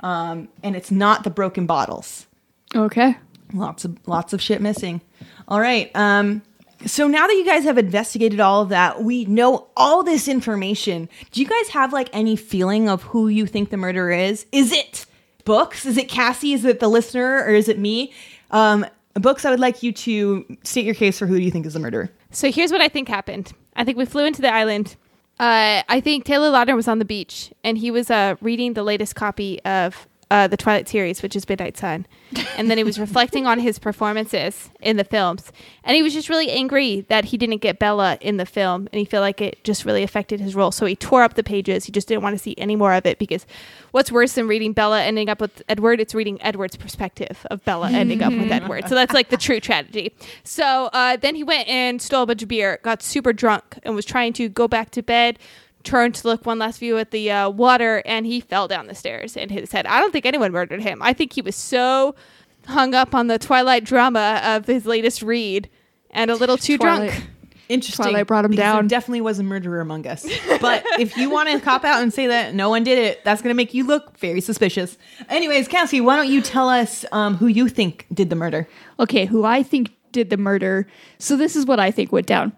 [0.00, 2.26] Um, and it's not the broken bottles.
[2.74, 3.16] Okay.
[3.52, 5.00] lots of lots of shit missing.
[5.48, 6.42] All right um
[6.86, 11.08] so now that you guys have investigated all of that we know all this information.
[11.32, 14.46] Do you guys have like any feeling of who you think the murderer is?
[14.52, 15.06] Is it
[15.44, 15.86] books?
[15.86, 16.52] Is it cassie?
[16.52, 17.42] Is it the listener?
[17.44, 18.12] Or is it me?
[18.50, 21.66] Um books i would like you to state your case for who do you think
[21.66, 23.52] is the murderer So here's what I think happened.
[23.74, 24.96] I think we flew into the island.
[25.40, 28.82] Uh, I think Taylor Lautner was on the beach and he was uh, reading the
[28.82, 32.06] latest copy of uh, the Twilight series, which is Midnight Sun,
[32.56, 35.52] and then he was reflecting on his performances in the films,
[35.84, 38.98] and he was just really angry that he didn't get Bella in the film, and
[38.98, 40.70] he felt like it just really affected his role.
[40.70, 41.86] So he tore up the pages.
[41.86, 43.46] He just didn't want to see any more of it because
[43.92, 46.00] what's worse than reading Bella ending up with Edward?
[46.00, 48.88] It's reading Edward's perspective of Bella ending up with Edward.
[48.88, 50.14] So that's like the true tragedy.
[50.44, 53.94] So uh, then he went and stole a bunch of beer, got super drunk, and
[53.94, 55.38] was trying to go back to bed.
[55.88, 58.94] Turned to look one last view at the uh, water, and he fell down the
[58.94, 59.86] stairs and hit his head.
[59.86, 61.00] I don't think anyone murdered him.
[61.02, 62.14] I think he was so
[62.66, 65.70] hung up on the Twilight drama of his latest read
[66.10, 67.10] and a little too Twilight.
[67.12, 67.24] drunk.
[67.70, 68.04] Interesting.
[68.04, 68.82] Twilight brought him down.
[68.82, 70.26] There definitely was a murderer among us.
[70.60, 73.40] But if you want to cop out and say that no one did it, that's
[73.40, 74.98] going to make you look very suspicious.
[75.30, 78.68] Anyways, Cassie, why don't you tell us um, who you think did the murder?
[79.00, 80.86] Okay, who I think did the murder.
[81.18, 82.52] So this is what I think went down.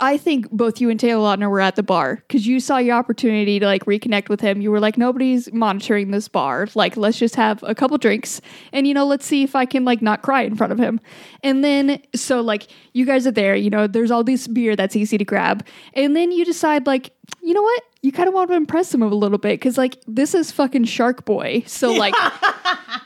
[0.00, 2.96] I think both you and Taylor Lautner were at the bar because you saw your
[2.96, 4.60] opportunity to like reconnect with him.
[4.60, 6.68] You were like, nobody's monitoring this bar.
[6.74, 8.40] Like, let's just have a couple drinks
[8.72, 11.00] and, you know, let's see if I can like not cry in front of him.
[11.42, 14.96] And then, so like, you guys are there, you know, there's all this beer that's
[14.96, 15.66] easy to grab.
[15.94, 17.10] And then you decide, like,
[17.42, 17.82] you know what?
[18.02, 20.84] You kind of want to impress him a little bit because, like, this is fucking
[20.84, 21.62] Shark Boy.
[21.66, 22.14] So, like,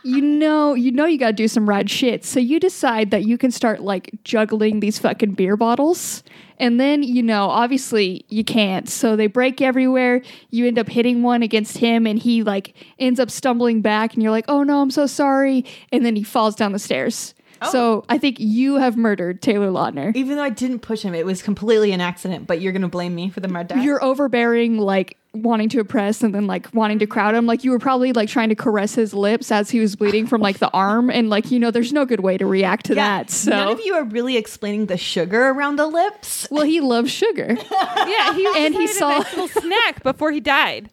[0.03, 2.25] you know, you know, you got to do some rad shit.
[2.25, 6.23] So you decide that you can start like juggling these fucking beer bottles.
[6.59, 8.89] And then, you know, obviously you can't.
[8.89, 10.23] So they break everywhere.
[10.51, 14.23] You end up hitting one against him and he like ends up stumbling back and
[14.23, 15.65] you're like, oh no, I'm so sorry.
[15.93, 17.35] And then he falls down the stairs.
[17.63, 17.71] Oh.
[17.73, 20.15] So I think you have murdered Taylor Lautner.
[20.17, 22.89] Even though I didn't push him, it was completely an accident, but you're going to
[22.89, 23.77] blame me for the murder?
[23.79, 27.45] You're overbearing, like wanting to oppress and then like wanting to crowd him.
[27.47, 30.41] Like you were probably like trying to caress his lips as he was bleeding from
[30.41, 31.11] like the arm.
[31.11, 33.31] And like, you know, there's no good way to react to that.
[33.31, 36.49] So, None of you are really explaining the sugar around the lips.
[36.51, 37.57] well, he loves sugar.
[38.07, 40.91] Yeah, he And he saw- a nice little snack before he died.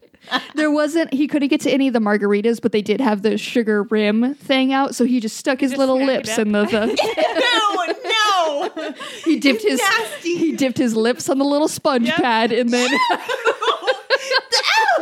[0.54, 3.38] There wasn't, he couldn't get to any of the margaritas, but they did have the
[3.38, 4.94] sugar rim thing out.
[4.94, 6.86] So he just stuck his just little lips in the, the
[8.76, 8.94] no, no.
[9.24, 10.36] he dipped his, Nasty.
[10.36, 12.90] he dipped his lips on the little sponge pad and then.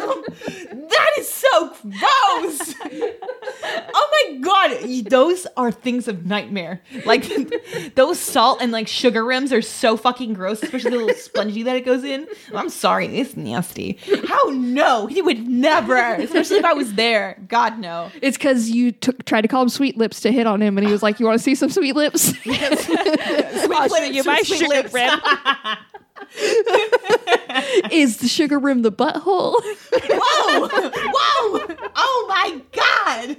[0.06, 2.74] that is so gross.
[3.94, 6.82] oh my god, those are things of nightmare.
[7.04, 7.30] Like
[7.94, 11.76] those salt and like sugar rims are so fucking gross, especially the little spongy that
[11.76, 12.26] it goes in.
[12.54, 13.98] I'm sorry, it's nasty.
[14.26, 15.06] How no?
[15.06, 17.40] He would never, especially if I was there.
[17.48, 18.10] God no.
[18.20, 20.86] It's because you took tried to call him sweet lips to hit on him, and
[20.86, 24.58] he was like, "You want to see some sweet lips?" I'll show you my Sweet
[24.58, 24.92] sugar lips.
[24.92, 25.20] rim.
[27.90, 29.56] Is the sugar rim the butthole?
[29.60, 30.68] Whoa!
[30.68, 31.76] Whoa!
[31.94, 33.36] Oh my god!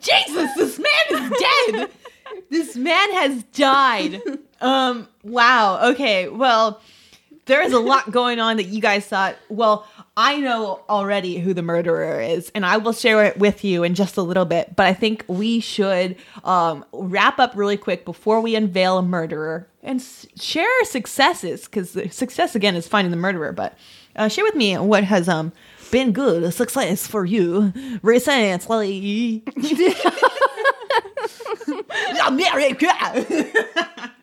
[0.00, 1.90] Jesus, this man is dead.
[2.50, 4.20] This man has died.
[4.60, 5.08] Um.
[5.22, 5.90] Wow.
[5.90, 6.28] Okay.
[6.28, 6.80] Well,
[7.46, 9.36] there is a lot going on that you guys thought.
[9.48, 9.86] Well,
[10.18, 13.94] I know already who the murderer is, and I will share it with you in
[13.94, 14.74] just a little bit.
[14.74, 19.68] But I think we should um, wrap up really quick before we unveil a murderer
[19.82, 23.52] and s- share our successes, because success again is finding the murderer.
[23.52, 23.76] But
[24.16, 25.52] uh, share with me what has um
[25.90, 29.42] been good a success for you recently.
[32.26, 34.06] America.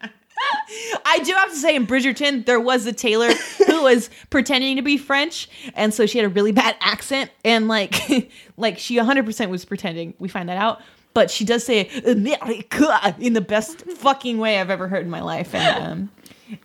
[1.05, 3.33] I do have to say, in Bridgerton, there was a tailor
[3.67, 7.67] who was pretending to be French, and so she had a really bad accent, and
[7.67, 10.13] like, like she 100% was pretending.
[10.19, 10.81] We find that out,
[11.13, 15.21] but she does say America in the best fucking way I've ever heard in my
[15.21, 16.11] life, and um,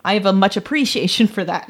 [0.05, 1.69] I have a much appreciation for that.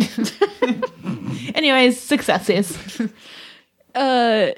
[1.56, 2.78] Anyways, successes.
[3.96, 4.52] uh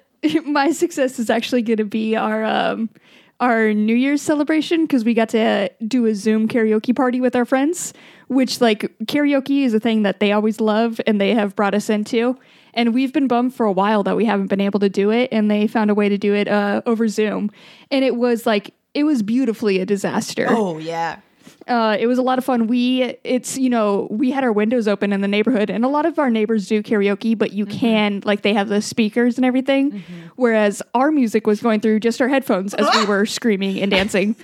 [0.44, 2.90] my success is actually going to be our um
[3.42, 7.44] our New Year's celebration because we got to do a Zoom karaoke party with our
[7.44, 7.94] friends,
[8.28, 11.90] which like karaoke is a thing that they always love and they have brought us
[11.90, 12.38] into.
[12.74, 15.28] And we've been bummed for a while that we haven't been able to do it,
[15.34, 17.52] and they found a way to do it uh, over Zoom,
[17.90, 20.46] and it was like it was beautifully a disaster.
[20.48, 21.20] Oh yeah.
[21.68, 22.68] Uh, it was a lot of fun.
[22.68, 26.06] We, it's, you know, we had our windows open in the neighborhood, and a lot
[26.06, 30.04] of our neighbors do karaoke, but you can, like, they have the speakers and everything.
[30.36, 34.36] Whereas our music was going through just our headphones as we were screaming and dancing.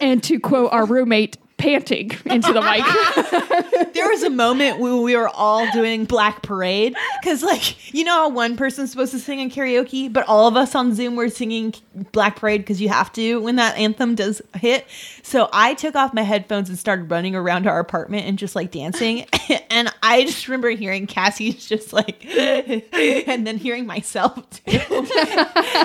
[0.00, 3.92] And to quote our roommate, panting into the mic.
[3.94, 8.14] there was a moment when we were all doing Black Parade because, like, you know
[8.14, 11.28] how one person's supposed to sing in karaoke, but all of us on Zoom were
[11.28, 11.74] singing
[12.12, 14.86] Black Parade because you have to when that anthem does hit.
[15.22, 18.70] So I took off my headphones and started running around our apartment and just like
[18.70, 19.26] dancing.
[19.70, 24.80] and I just remember hearing Cassie's just like, and then hearing myself too,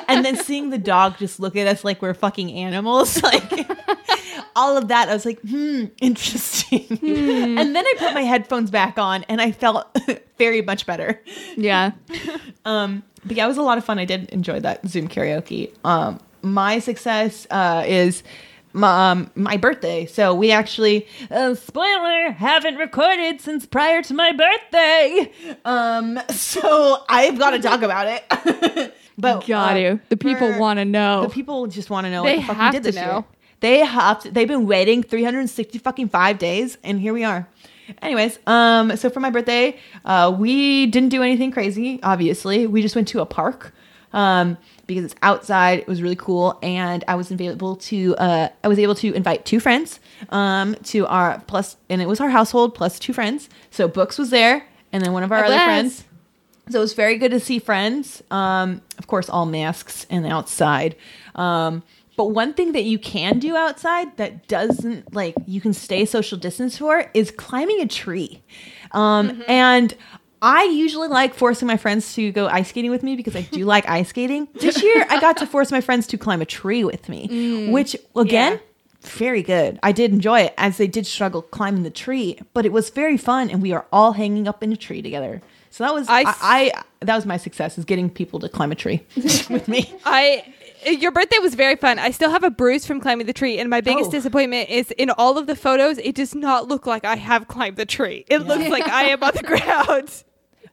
[0.07, 3.67] and then seeing the dog just look at us like we're fucking animals, like.
[4.55, 6.85] All of that, I was like, hmm, interesting.
[7.01, 9.87] And then I put my headphones back on and I felt
[10.37, 11.21] very much better.
[11.57, 11.91] yeah.
[12.67, 13.99] Um, but yeah, it was a lot of fun.
[13.99, 15.71] I did enjoy that Zoom karaoke.
[15.83, 18.23] Um, my success uh, is
[18.73, 20.07] my, um, my birthday.
[20.07, 25.31] So we actually, uh, spoiler, haven't recorded since prior to my birthday.
[25.63, 28.95] Um, so I've got to talk about it.
[29.15, 29.99] but Got uh, to.
[30.09, 31.21] The people want to know.
[31.21, 32.95] The people just want to know They what the fuck have we did to this
[32.95, 33.13] know.
[33.13, 33.23] year.
[33.59, 37.47] They have to, they've been waiting 360 fucking five days, and here we are.
[38.01, 41.99] Anyways, um, so for my birthday, uh, we didn't do anything crazy.
[42.03, 43.73] Obviously, we just went to a park,
[44.11, 45.79] um, because it's outside.
[45.79, 49.45] It was really cool, and I was able to, uh, I was able to invite
[49.45, 49.99] two friends,
[50.29, 53.49] um, to our plus, and it was our household plus two friends.
[53.71, 56.05] So Books was there, and then one of our I other friends.
[56.69, 58.23] So it was very good to see friends.
[58.31, 60.95] Um, of course, all masks and outside.
[61.35, 61.83] Um,
[62.17, 66.37] but one thing that you can do outside that doesn't like you can stay social
[66.37, 68.41] distance for is climbing a tree.
[68.91, 69.93] Um, And
[70.41, 73.65] I usually like forcing my friends to go ice skating with me because I do
[73.73, 74.47] like ice skating.
[74.53, 77.95] This year, I got to force my friends to climb a tree with me, which
[78.15, 78.53] again.
[78.53, 78.59] Yeah.
[79.01, 79.77] Very good.
[79.83, 83.17] I did enjoy it as they did struggle climbing the tree, but it was very
[83.17, 85.43] fun and we are all hanging up in a tree together.
[85.69, 89.05] So that was I that was my success is getting people to climb a tree
[89.15, 89.93] with me.
[90.05, 90.43] I
[90.85, 91.99] your birthday was very fun.
[91.99, 94.11] I still have a bruise from climbing the tree, and my biggest Oh.
[94.11, 95.97] disappointment is in all of the photos.
[95.99, 98.25] It does not look like I have climbed the tree.
[98.27, 100.23] It looks like I am on the ground.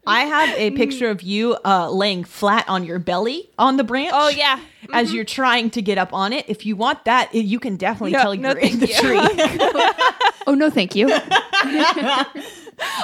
[0.05, 4.11] I have a picture of you uh, laying flat on your belly on the branch.
[4.13, 4.59] Oh yeah,
[4.93, 6.45] As you're trying to get up on it.
[6.49, 8.95] If you want that, you can definitely No, tell no, you're in the you.
[8.95, 9.21] tree.
[10.49, 11.07] oh, no, thank you.
[11.13, 12.27] I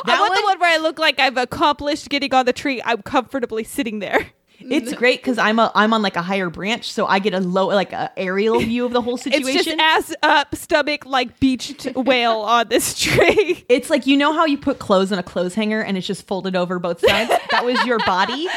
[0.06, 2.82] want the one where I look like I've accomplished getting on the tree.
[2.84, 4.30] I'm comfortably sitting there.
[4.61, 4.72] Mm-hmm.
[4.72, 7.38] It's great because I'm a I'm on like a higher branch, so I get a
[7.38, 9.48] low like a aerial view of the whole situation.
[9.48, 13.64] It's just ass up, stomach like beached whale on this tree.
[13.68, 16.26] It's like you know how you put clothes in a clothes hanger and it's just
[16.26, 17.30] folded over both sides.
[17.52, 18.48] that was your body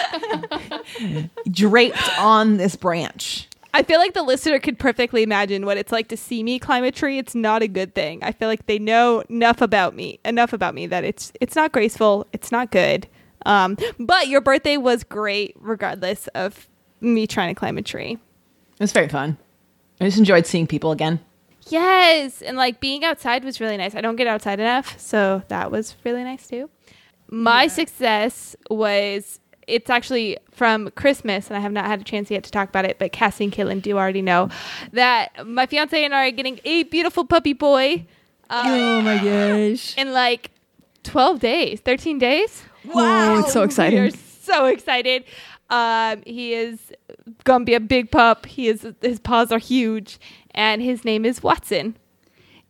[1.52, 3.48] draped on this branch.
[3.74, 6.84] I feel like the listener could perfectly imagine what it's like to see me climb
[6.84, 7.20] a tree.
[7.20, 8.22] It's not a good thing.
[8.24, 11.72] I feel like they know enough about me, enough about me that it's it's not
[11.72, 12.28] graceful.
[12.34, 13.08] It's not good.
[13.46, 16.68] Um, but your birthday was great, regardless of
[17.00, 18.14] me trying to climb a tree.
[18.14, 19.38] It was very fun.
[20.00, 21.20] I just enjoyed seeing people again.
[21.68, 23.96] Yes, and like being outside was really nice.
[23.96, 26.70] I don't get outside enough, so that was really nice too.
[27.30, 32.44] My success was it's actually from Christmas, and I have not had a chance yet
[32.46, 32.98] to talk about it.
[32.98, 34.50] But Cassie and Caitlin do already know
[34.92, 38.08] that my fiance and I are getting a beautiful puppy boy
[38.52, 39.96] um, oh my gosh.
[39.98, 40.52] And like
[41.04, 42.64] twelve days, thirteen days.
[42.94, 44.02] Oh, it's so exciting.
[44.02, 45.24] We are so excited.
[45.70, 46.92] Um, he is
[47.44, 48.46] gonna be a big pup.
[48.46, 50.20] He is his paws are huge,
[50.52, 51.96] and his name is Watson.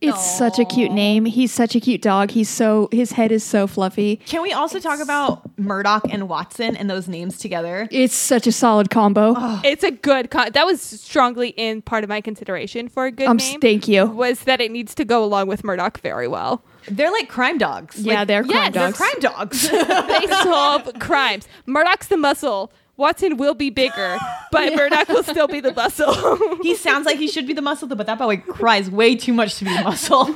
[0.02, 1.24] It's such a cute name.
[1.26, 2.32] He's such a cute dog.
[2.32, 4.16] He's so his head is so fluffy.
[4.16, 7.88] Can we also talk about Murdoch and Watson and those names together?
[7.90, 9.34] It's such a solid combo.
[9.64, 10.30] It's a good.
[10.30, 13.60] Con- that was strongly in part of my consideration for a good um, name.
[13.60, 14.06] thank you.
[14.06, 16.64] was that it needs to go along with Murdoch very well.
[16.90, 17.98] They're like crime dogs.
[17.98, 18.98] Yeah, Like, they're crime yes, they're dogs.
[18.98, 19.70] crime dogs.
[20.20, 21.48] They solve crimes.
[21.66, 22.72] Murdoch's the muscle.
[22.98, 24.18] Watson will be bigger,
[24.52, 26.12] but Murdoch will still be the muscle.
[26.62, 29.32] he sounds like he should be the muscle, though, but that boy cries way too
[29.32, 30.26] much to be the muscle.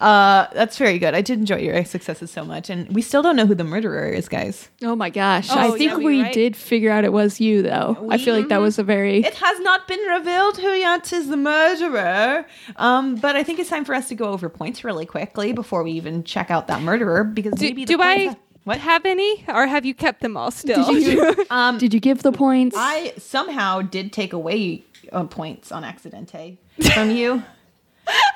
[0.00, 1.14] Uh, that's very good.
[1.14, 4.08] I did enjoy your successes so much, and we still don't know who the murderer
[4.08, 4.68] is, guys.
[4.82, 5.48] Oh my gosh.
[5.50, 6.32] Oh, I yeah, think we we right?
[6.32, 8.06] did figure out it was you though.
[8.10, 11.28] I feel like that was a very It has not been revealed who yet is
[11.28, 12.46] the murderer.
[12.76, 15.82] Um, but I think it's time for us to go over points really quickly before
[15.82, 18.78] we even check out that murderer because do maybe the do I points- what?
[18.78, 20.84] have any, or have you kept them all still?
[20.90, 22.74] Did you Um, Did you give the points?
[22.78, 26.56] I somehow did take away uh, points on accidente
[26.94, 27.42] from you.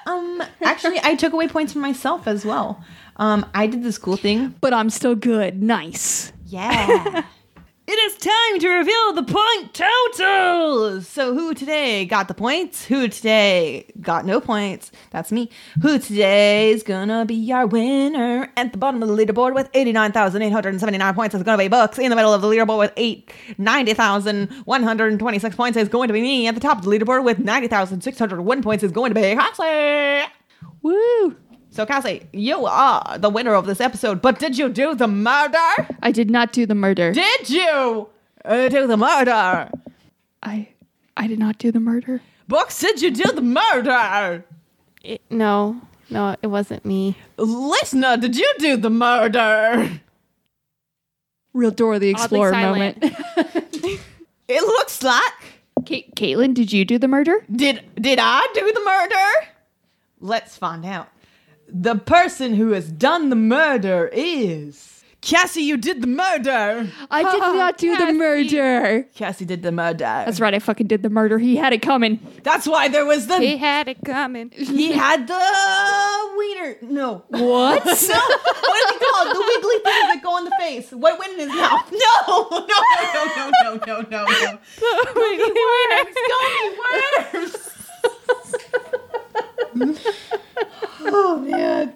[0.07, 2.83] Um, actually, I took away points from myself as well.
[3.17, 4.55] Um, I did this cool thing.
[4.61, 5.63] but I'm still good.
[5.63, 6.33] Nice.
[6.47, 7.25] Yeah.
[7.91, 11.09] It is time to reveal the point totals.
[11.09, 12.85] So, who today got the points?
[12.85, 14.93] Who today got no points?
[15.11, 15.49] That's me.
[15.81, 18.53] Who today is gonna be our winner?
[18.59, 21.99] At the bottom of the leaderboard with 89,879 points is gonna be Books.
[21.99, 26.47] In the middle of the leaderboard with 8, 90,126 points is going to be me.
[26.47, 30.31] At the top of the leaderboard with 90,601 points is going to be Cassie.
[30.83, 31.37] Woo.
[31.79, 35.87] So, Cassie, you are the winner of this episode, but did you do the murder?
[36.03, 37.13] I did not do the murder.
[37.13, 38.09] Did you
[38.45, 39.71] uh, do the murder?
[40.43, 40.71] I
[41.17, 42.21] I did not do the murder.
[42.49, 44.43] Books, did you do the murder?
[45.05, 47.17] It- no, no, it wasn't me.
[47.37, 50.01] Listener, did you do the murder?
[51.53, 53.05] Real Dora the Explorer moment.
[54.49, 55.33] It looks like.
[55.85, 57.45] Kate, Caitlin, did you do the murder?
[57.55, 59.53] Did did I do the murder?
[60.21, 61.09] Let's find out.
[61.71, 65.63] The person who has done the murder is Cassie.
[65.63, 66.89] You did the murder.
[67.11, 69.03] I did not do the murder.
[69.15, 69.99] Cassie did the murder.
[69.99, 70.55] That's right.
[70.55, 71.39] I fucking did the murder.
[71.39, 72.21] He had it coming.
[72.43, 73.39] That's why there was the.
[73.39, 74.51] He had it coming.
[74.51, 76.77] He had the wiener.
[76.83, 77.25] No.
[77.29, 77.85] What?
[77.85, 79.35] No, what is it called?
[79.35, 80.91] The wiggly things that go in the face.
[80.93, 81.91] What went in his mouth?
[81.93, 84.59] No, no, no, no, no, no, no, no.
[86.29, 86.69] Gummy
[87.35, 87.55] worms.
[91.09, 91.95] Oh man.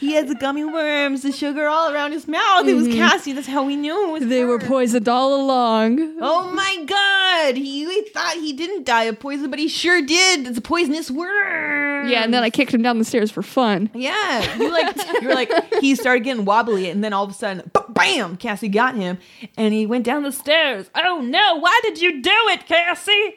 [0.00, 2.66] He had the gummy worms, the sugar all around his mouth.
[2.66, 2.98] It was mm-hmm.
[2.98, 3.32] Cassie.
[3.32, 4.66] That's how we knew it was they were her.
[4.66, 5.98] poisoned all along.
[6.20, 7.56] Oh my god!
[7.56, 10.46] He, thought he didn't die of poison, but he sure did.
[10.46, 12.08] It's a poisonous worm.
[12.08, 13.90] Yeah, and then I kicked him down the stairs for fun.
[13.94, 15.50] Yeah, you like you were like
[15.80, 18.36] he started getting wobbly, and then all of a sudden, b- bam!
[18.36, 19.18] Cassie got him,
[19.56, 20.90] and he went down the stairs.
[20.94, 21.56] Oh no!
[21.56, 23.34] Why did you do it, Cassie?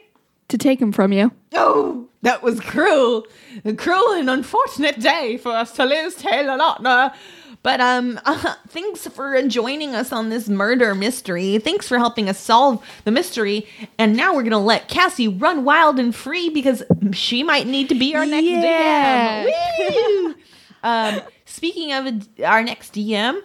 [0.49, 1.31] To take him from you.
[1.53, 3.25] Oh, that was cruel,
[3.63, 7.13] a cruel and unfortunate day for us to lose Taylor Lautner.
[7.61, 11.59] But um, uh, thanks for joining us on this murder mystery.
[11.59, 13.67] Thanks for helping us solve the mystery.
[13.97, 16.81] And now we're gonna let Cassie run wild and free because
[17.11, 19.45] she might need to be our next Yeah.
[19.45, 20.25] DM.
[20.25, 20.35] Woo!
[20.83, 23.39] um, speaking of our next DM,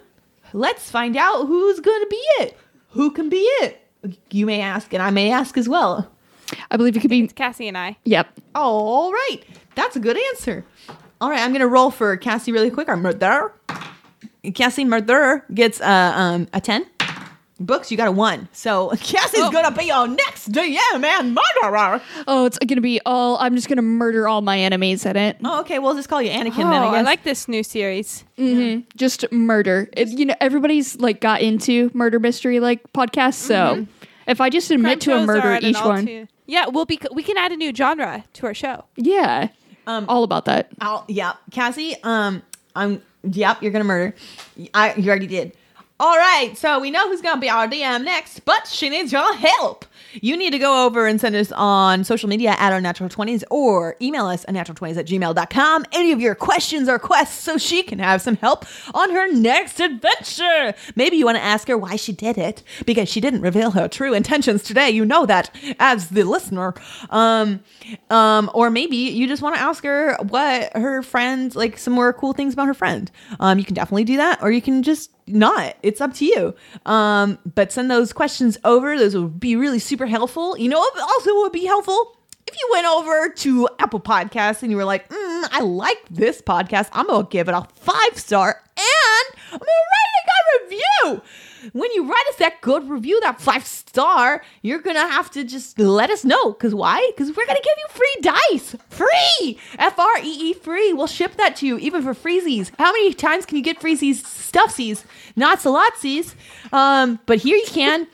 [0.53, 2.57] let's find out who's gonna be it.
[2.89, 3.79] Who can be it?
[4.31, 6.11] You may ask, and I may ask as well.
[6.71, 7.27] I believe it could be.
[7.27, 7.97] Cassie and I.
[8.05, 8.39] Yep.
[8.55, 9.39] All right.
[9.75, 10.65] That's a good answer.
[11.21, 12.87] All right, I'm going to roll for Cassie really quick.
[12.89, 13.53] Our murder.
[14.53, 16.85] Cassie murder gets uh, um, a 10.
[17.57, 18.49] Books, you got a 1.
[18.51, 19.49] So Cassie's Oh.
[19.49, 22.01] going to be our next DM and murderer.
[22.27, 23.37] Oh, it's gonna be all.
[23.39, 25.37] I'm just gonna murder all my enemies in it.
[25.43, 25.79] Oh, okay.
[25.79, 28.25] We'll just call you Anakin Oh, then, I I like this new series.
[28.97, 29.87] Just murder.
[29.93, 33.35] It, you know, everybody's like got into murder mystery like podcasts.
[33.35, 33.87] So
[34.27, 36.85] if I just admit to a murder are at an each one, too- Yeah, we'll
[36.85, 36.99] be.
[37.13, 38.85] We can add a new genre to our show.
[38.95, 39.49] yeah,
[39.87, 40.69] Um, all about that.
[40.79, 41.95] I'll, yeah, Cassie.
[42.03, 42.41] Um,
[42.75, 43.01] I'm.
[43.23, 44.15] Yep, you're gonna murder.
[44.73, 44.93] I.
[44.95, 45.53] You already did.
[45.97, 49.33] All right, so we know who's gonna be our DM next, but she needs your
[49.33, 49.85] help.
[50.21, 53.45] You need to go over and send us on social media at our natural 20s
[53.49, 57.81] or email us at natural20s at gmail.com any of your questions or quests so she
[57.81, 60.73] can have some help on her next adventure.
[60.97, 63.87] Maybe you want to ask her why she did it because she didn't reveal her
[63.87, 64.89] true intentions today.
[64.89, 66.73] You know that as the listener.
[67.09, 67.61] Um,
[68.09, 72.11] um, or maybe you just want to ask her what her friends like some more
[72.11, 73.09] cool things about her friend.
[73.39, 75.75] Um, you can definitely do that, or you can just not.
[75.83, 76.55] It's up to you.
[76.85, 78.97] Um, but send those questions over.
[78.97, 80.57] Those would be really super helpful.
[80.57, 82.17] You know, also would be helpful
[82.47, 86.41] if you went over to Apple Podcasts and you were like, mm, I like this
[86.41, 86.89] podcast.
[86.91, 91.21] I'm gonna give it a five star and I'm gonna write a review.
[91.73, 95.79] When you write us that good review, that five star, you're gonna have to just
[95.79, 96.53] let us know.
[96.53, 97.11] Cause why?
[97.17, 98.75] Cause we're gonna give you free dice.
[98.89, 99.59] Free!
[99.77, 100.93] F R E E free.
[100.93, 102.71] We'll ship that to you, even for freezies.
[102.77, 105.05] How many times can you get freezies stuffsies?
[105.35, 106.35] Not salatsies.
[106.71, 108.07] Um, but here you can.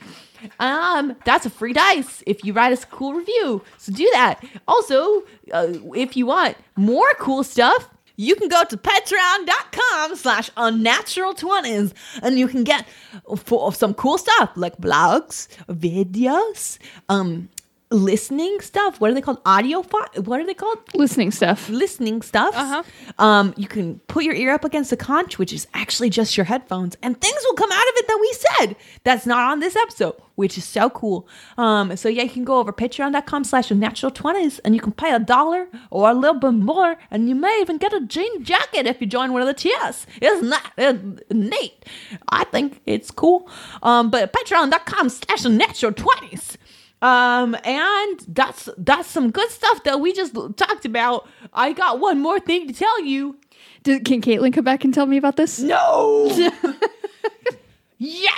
[0.58, 3.62] Um, that's a free dice if you write us a cool review.
[3.78, 4.44] So do that.
[4.66, 5.22] Also,
[5.52, 7.88] uh, if you want more cool stuff,
[8.22, 11.92] you can go to patreon.com slash unnatural 20s
[12.22, 12.86] and you can get
[13.36, 17.48] for some cool stuff like blogs, videos, um,
[17.92, 19.00] listening stuff.
[19.00, 19.40] What are they called?
[19.46, 20.78] Audio fi- What are they called?
[20.94, 21.68] Listening stuff.
[21.68, 22.54] listening stuff.
[22.56, 22.82] Uh-huh.
[23.18, 26.44] Um, you can put your ear up against a conch, which is actually just your
[26.44, 29.76] headphones, and things will come out of it that we said that's not on this
[29.76, 31.28] episode, which is so cool.
[31.58, 35.12] Um, so yeah, you can go over patreon.com slash natural twenties and you can pay
[35.12, 38.86] a dollar or a little bit more, and you may even get a jean jacket
[38.86, 40.06] if you join one of the tiers.
[40.20, 40.94] Isn't that uh,
[41.30, 41.84] neat?
[42.28, 43.48] I think it's cool.
[43.82, 46.56] Um, but patreon.com slash natural twenties.
[47.02, 51.28] Um, and that's that's some good stuff that we just talked about.
[51.52, 53.36] I got one more thing to tell you.
[53.82, 55.58] Did, can Caitlin come back and tell me about this?
[55.58, 56.30] No.
[57.98, 58.30] yeah.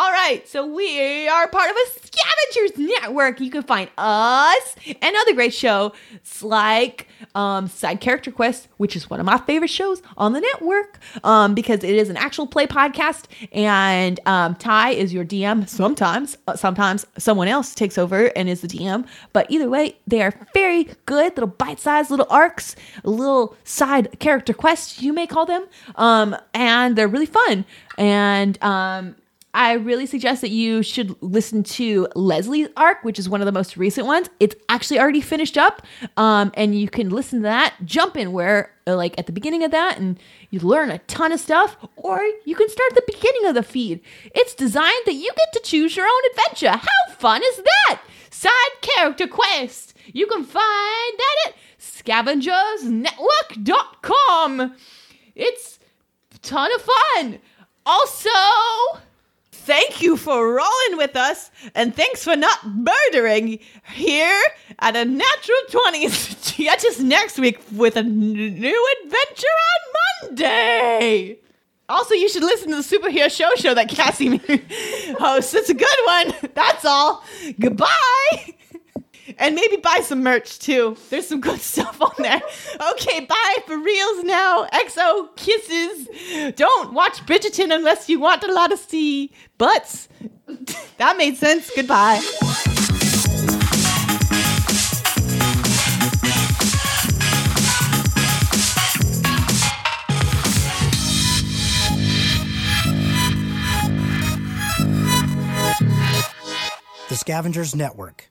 [0.00, 3.38] All right, so we are part of a scavengers network.
[3.38, 5.92] You can find us and other great shows
[6.40, 11.00] like um, Side Character Quest, which is one of my favorite shows on the network
[11.22, 13.26] um, because it is an actual play podcast.
[13.52, 16.38] And um, Ty is your DM sometimes.
[16.48, 19.06] Uh, sometimes someone else takes over and is the DM.
[19.34, 22.74] But either way, they are very good little bite sized little arcs,
[23.04, 25.66] little side character quests, you may call them.
[25.96, 27.66] Um, and they're really fun.
[27.98, 29.16] And um,
[29.52, 33.52] I really suggest that you should listen to Leslie's arc, which is one of the
[33.52, 34.30] most recent ones.
[34.38, 35.84] It's actually already finished up,
[36.16, 37.74] um, and you can listen to that.
[37.84, 40.20] Jump in where, uh, like, at the beginning of that, and
[40.50, 43.64] you learn a ton of stuff, or you can start at the beginning of the
[43.64, 44.00] feed.
[44.34, 46.70] It's designed that you get to choose your own adventure.
[46.70, 48.00] How fun is that?
[48.30, 49.94] Side character quest.
[50.12, 54.74] You can find that at scavengersnetwork.com.
[55.34, 55.78] It's
[56.34, 57.38] a ton of fun.
[57.84, 58.30] Also,
[59.64, 63.58] thank you for rolling with us, and thanks for not murdering
[63.94, 64.42] here
[64.78, 66.56] at a natural 20s.
[66.64, 71.38] Catch us next week with a new adventure on Monday.
[71.88, 74.36] Also, you should listen to the superhero show show that Cassie
[75.18, 75.54] hosts.
[75.54, 76.50] It's a good one.
[76.54, 77.24] That's all.
[77.58, 78.54] Goodbye.
[79.38, 80.96] And maybe buy some merch too.
[81.08, 82.40] There's some good stuff on there.
[82.92, 84.66] Okay, bye for reals now.
[84.72, 86.54] XO kisses.
[86.56, 90.08] Don't watch Bridgerton unless you want a lot of see butts.
[90.98, 91.70] that made sense.
[91.74, 92.20] Goodbye.
[107.10, 108.30] The Scavengers Network.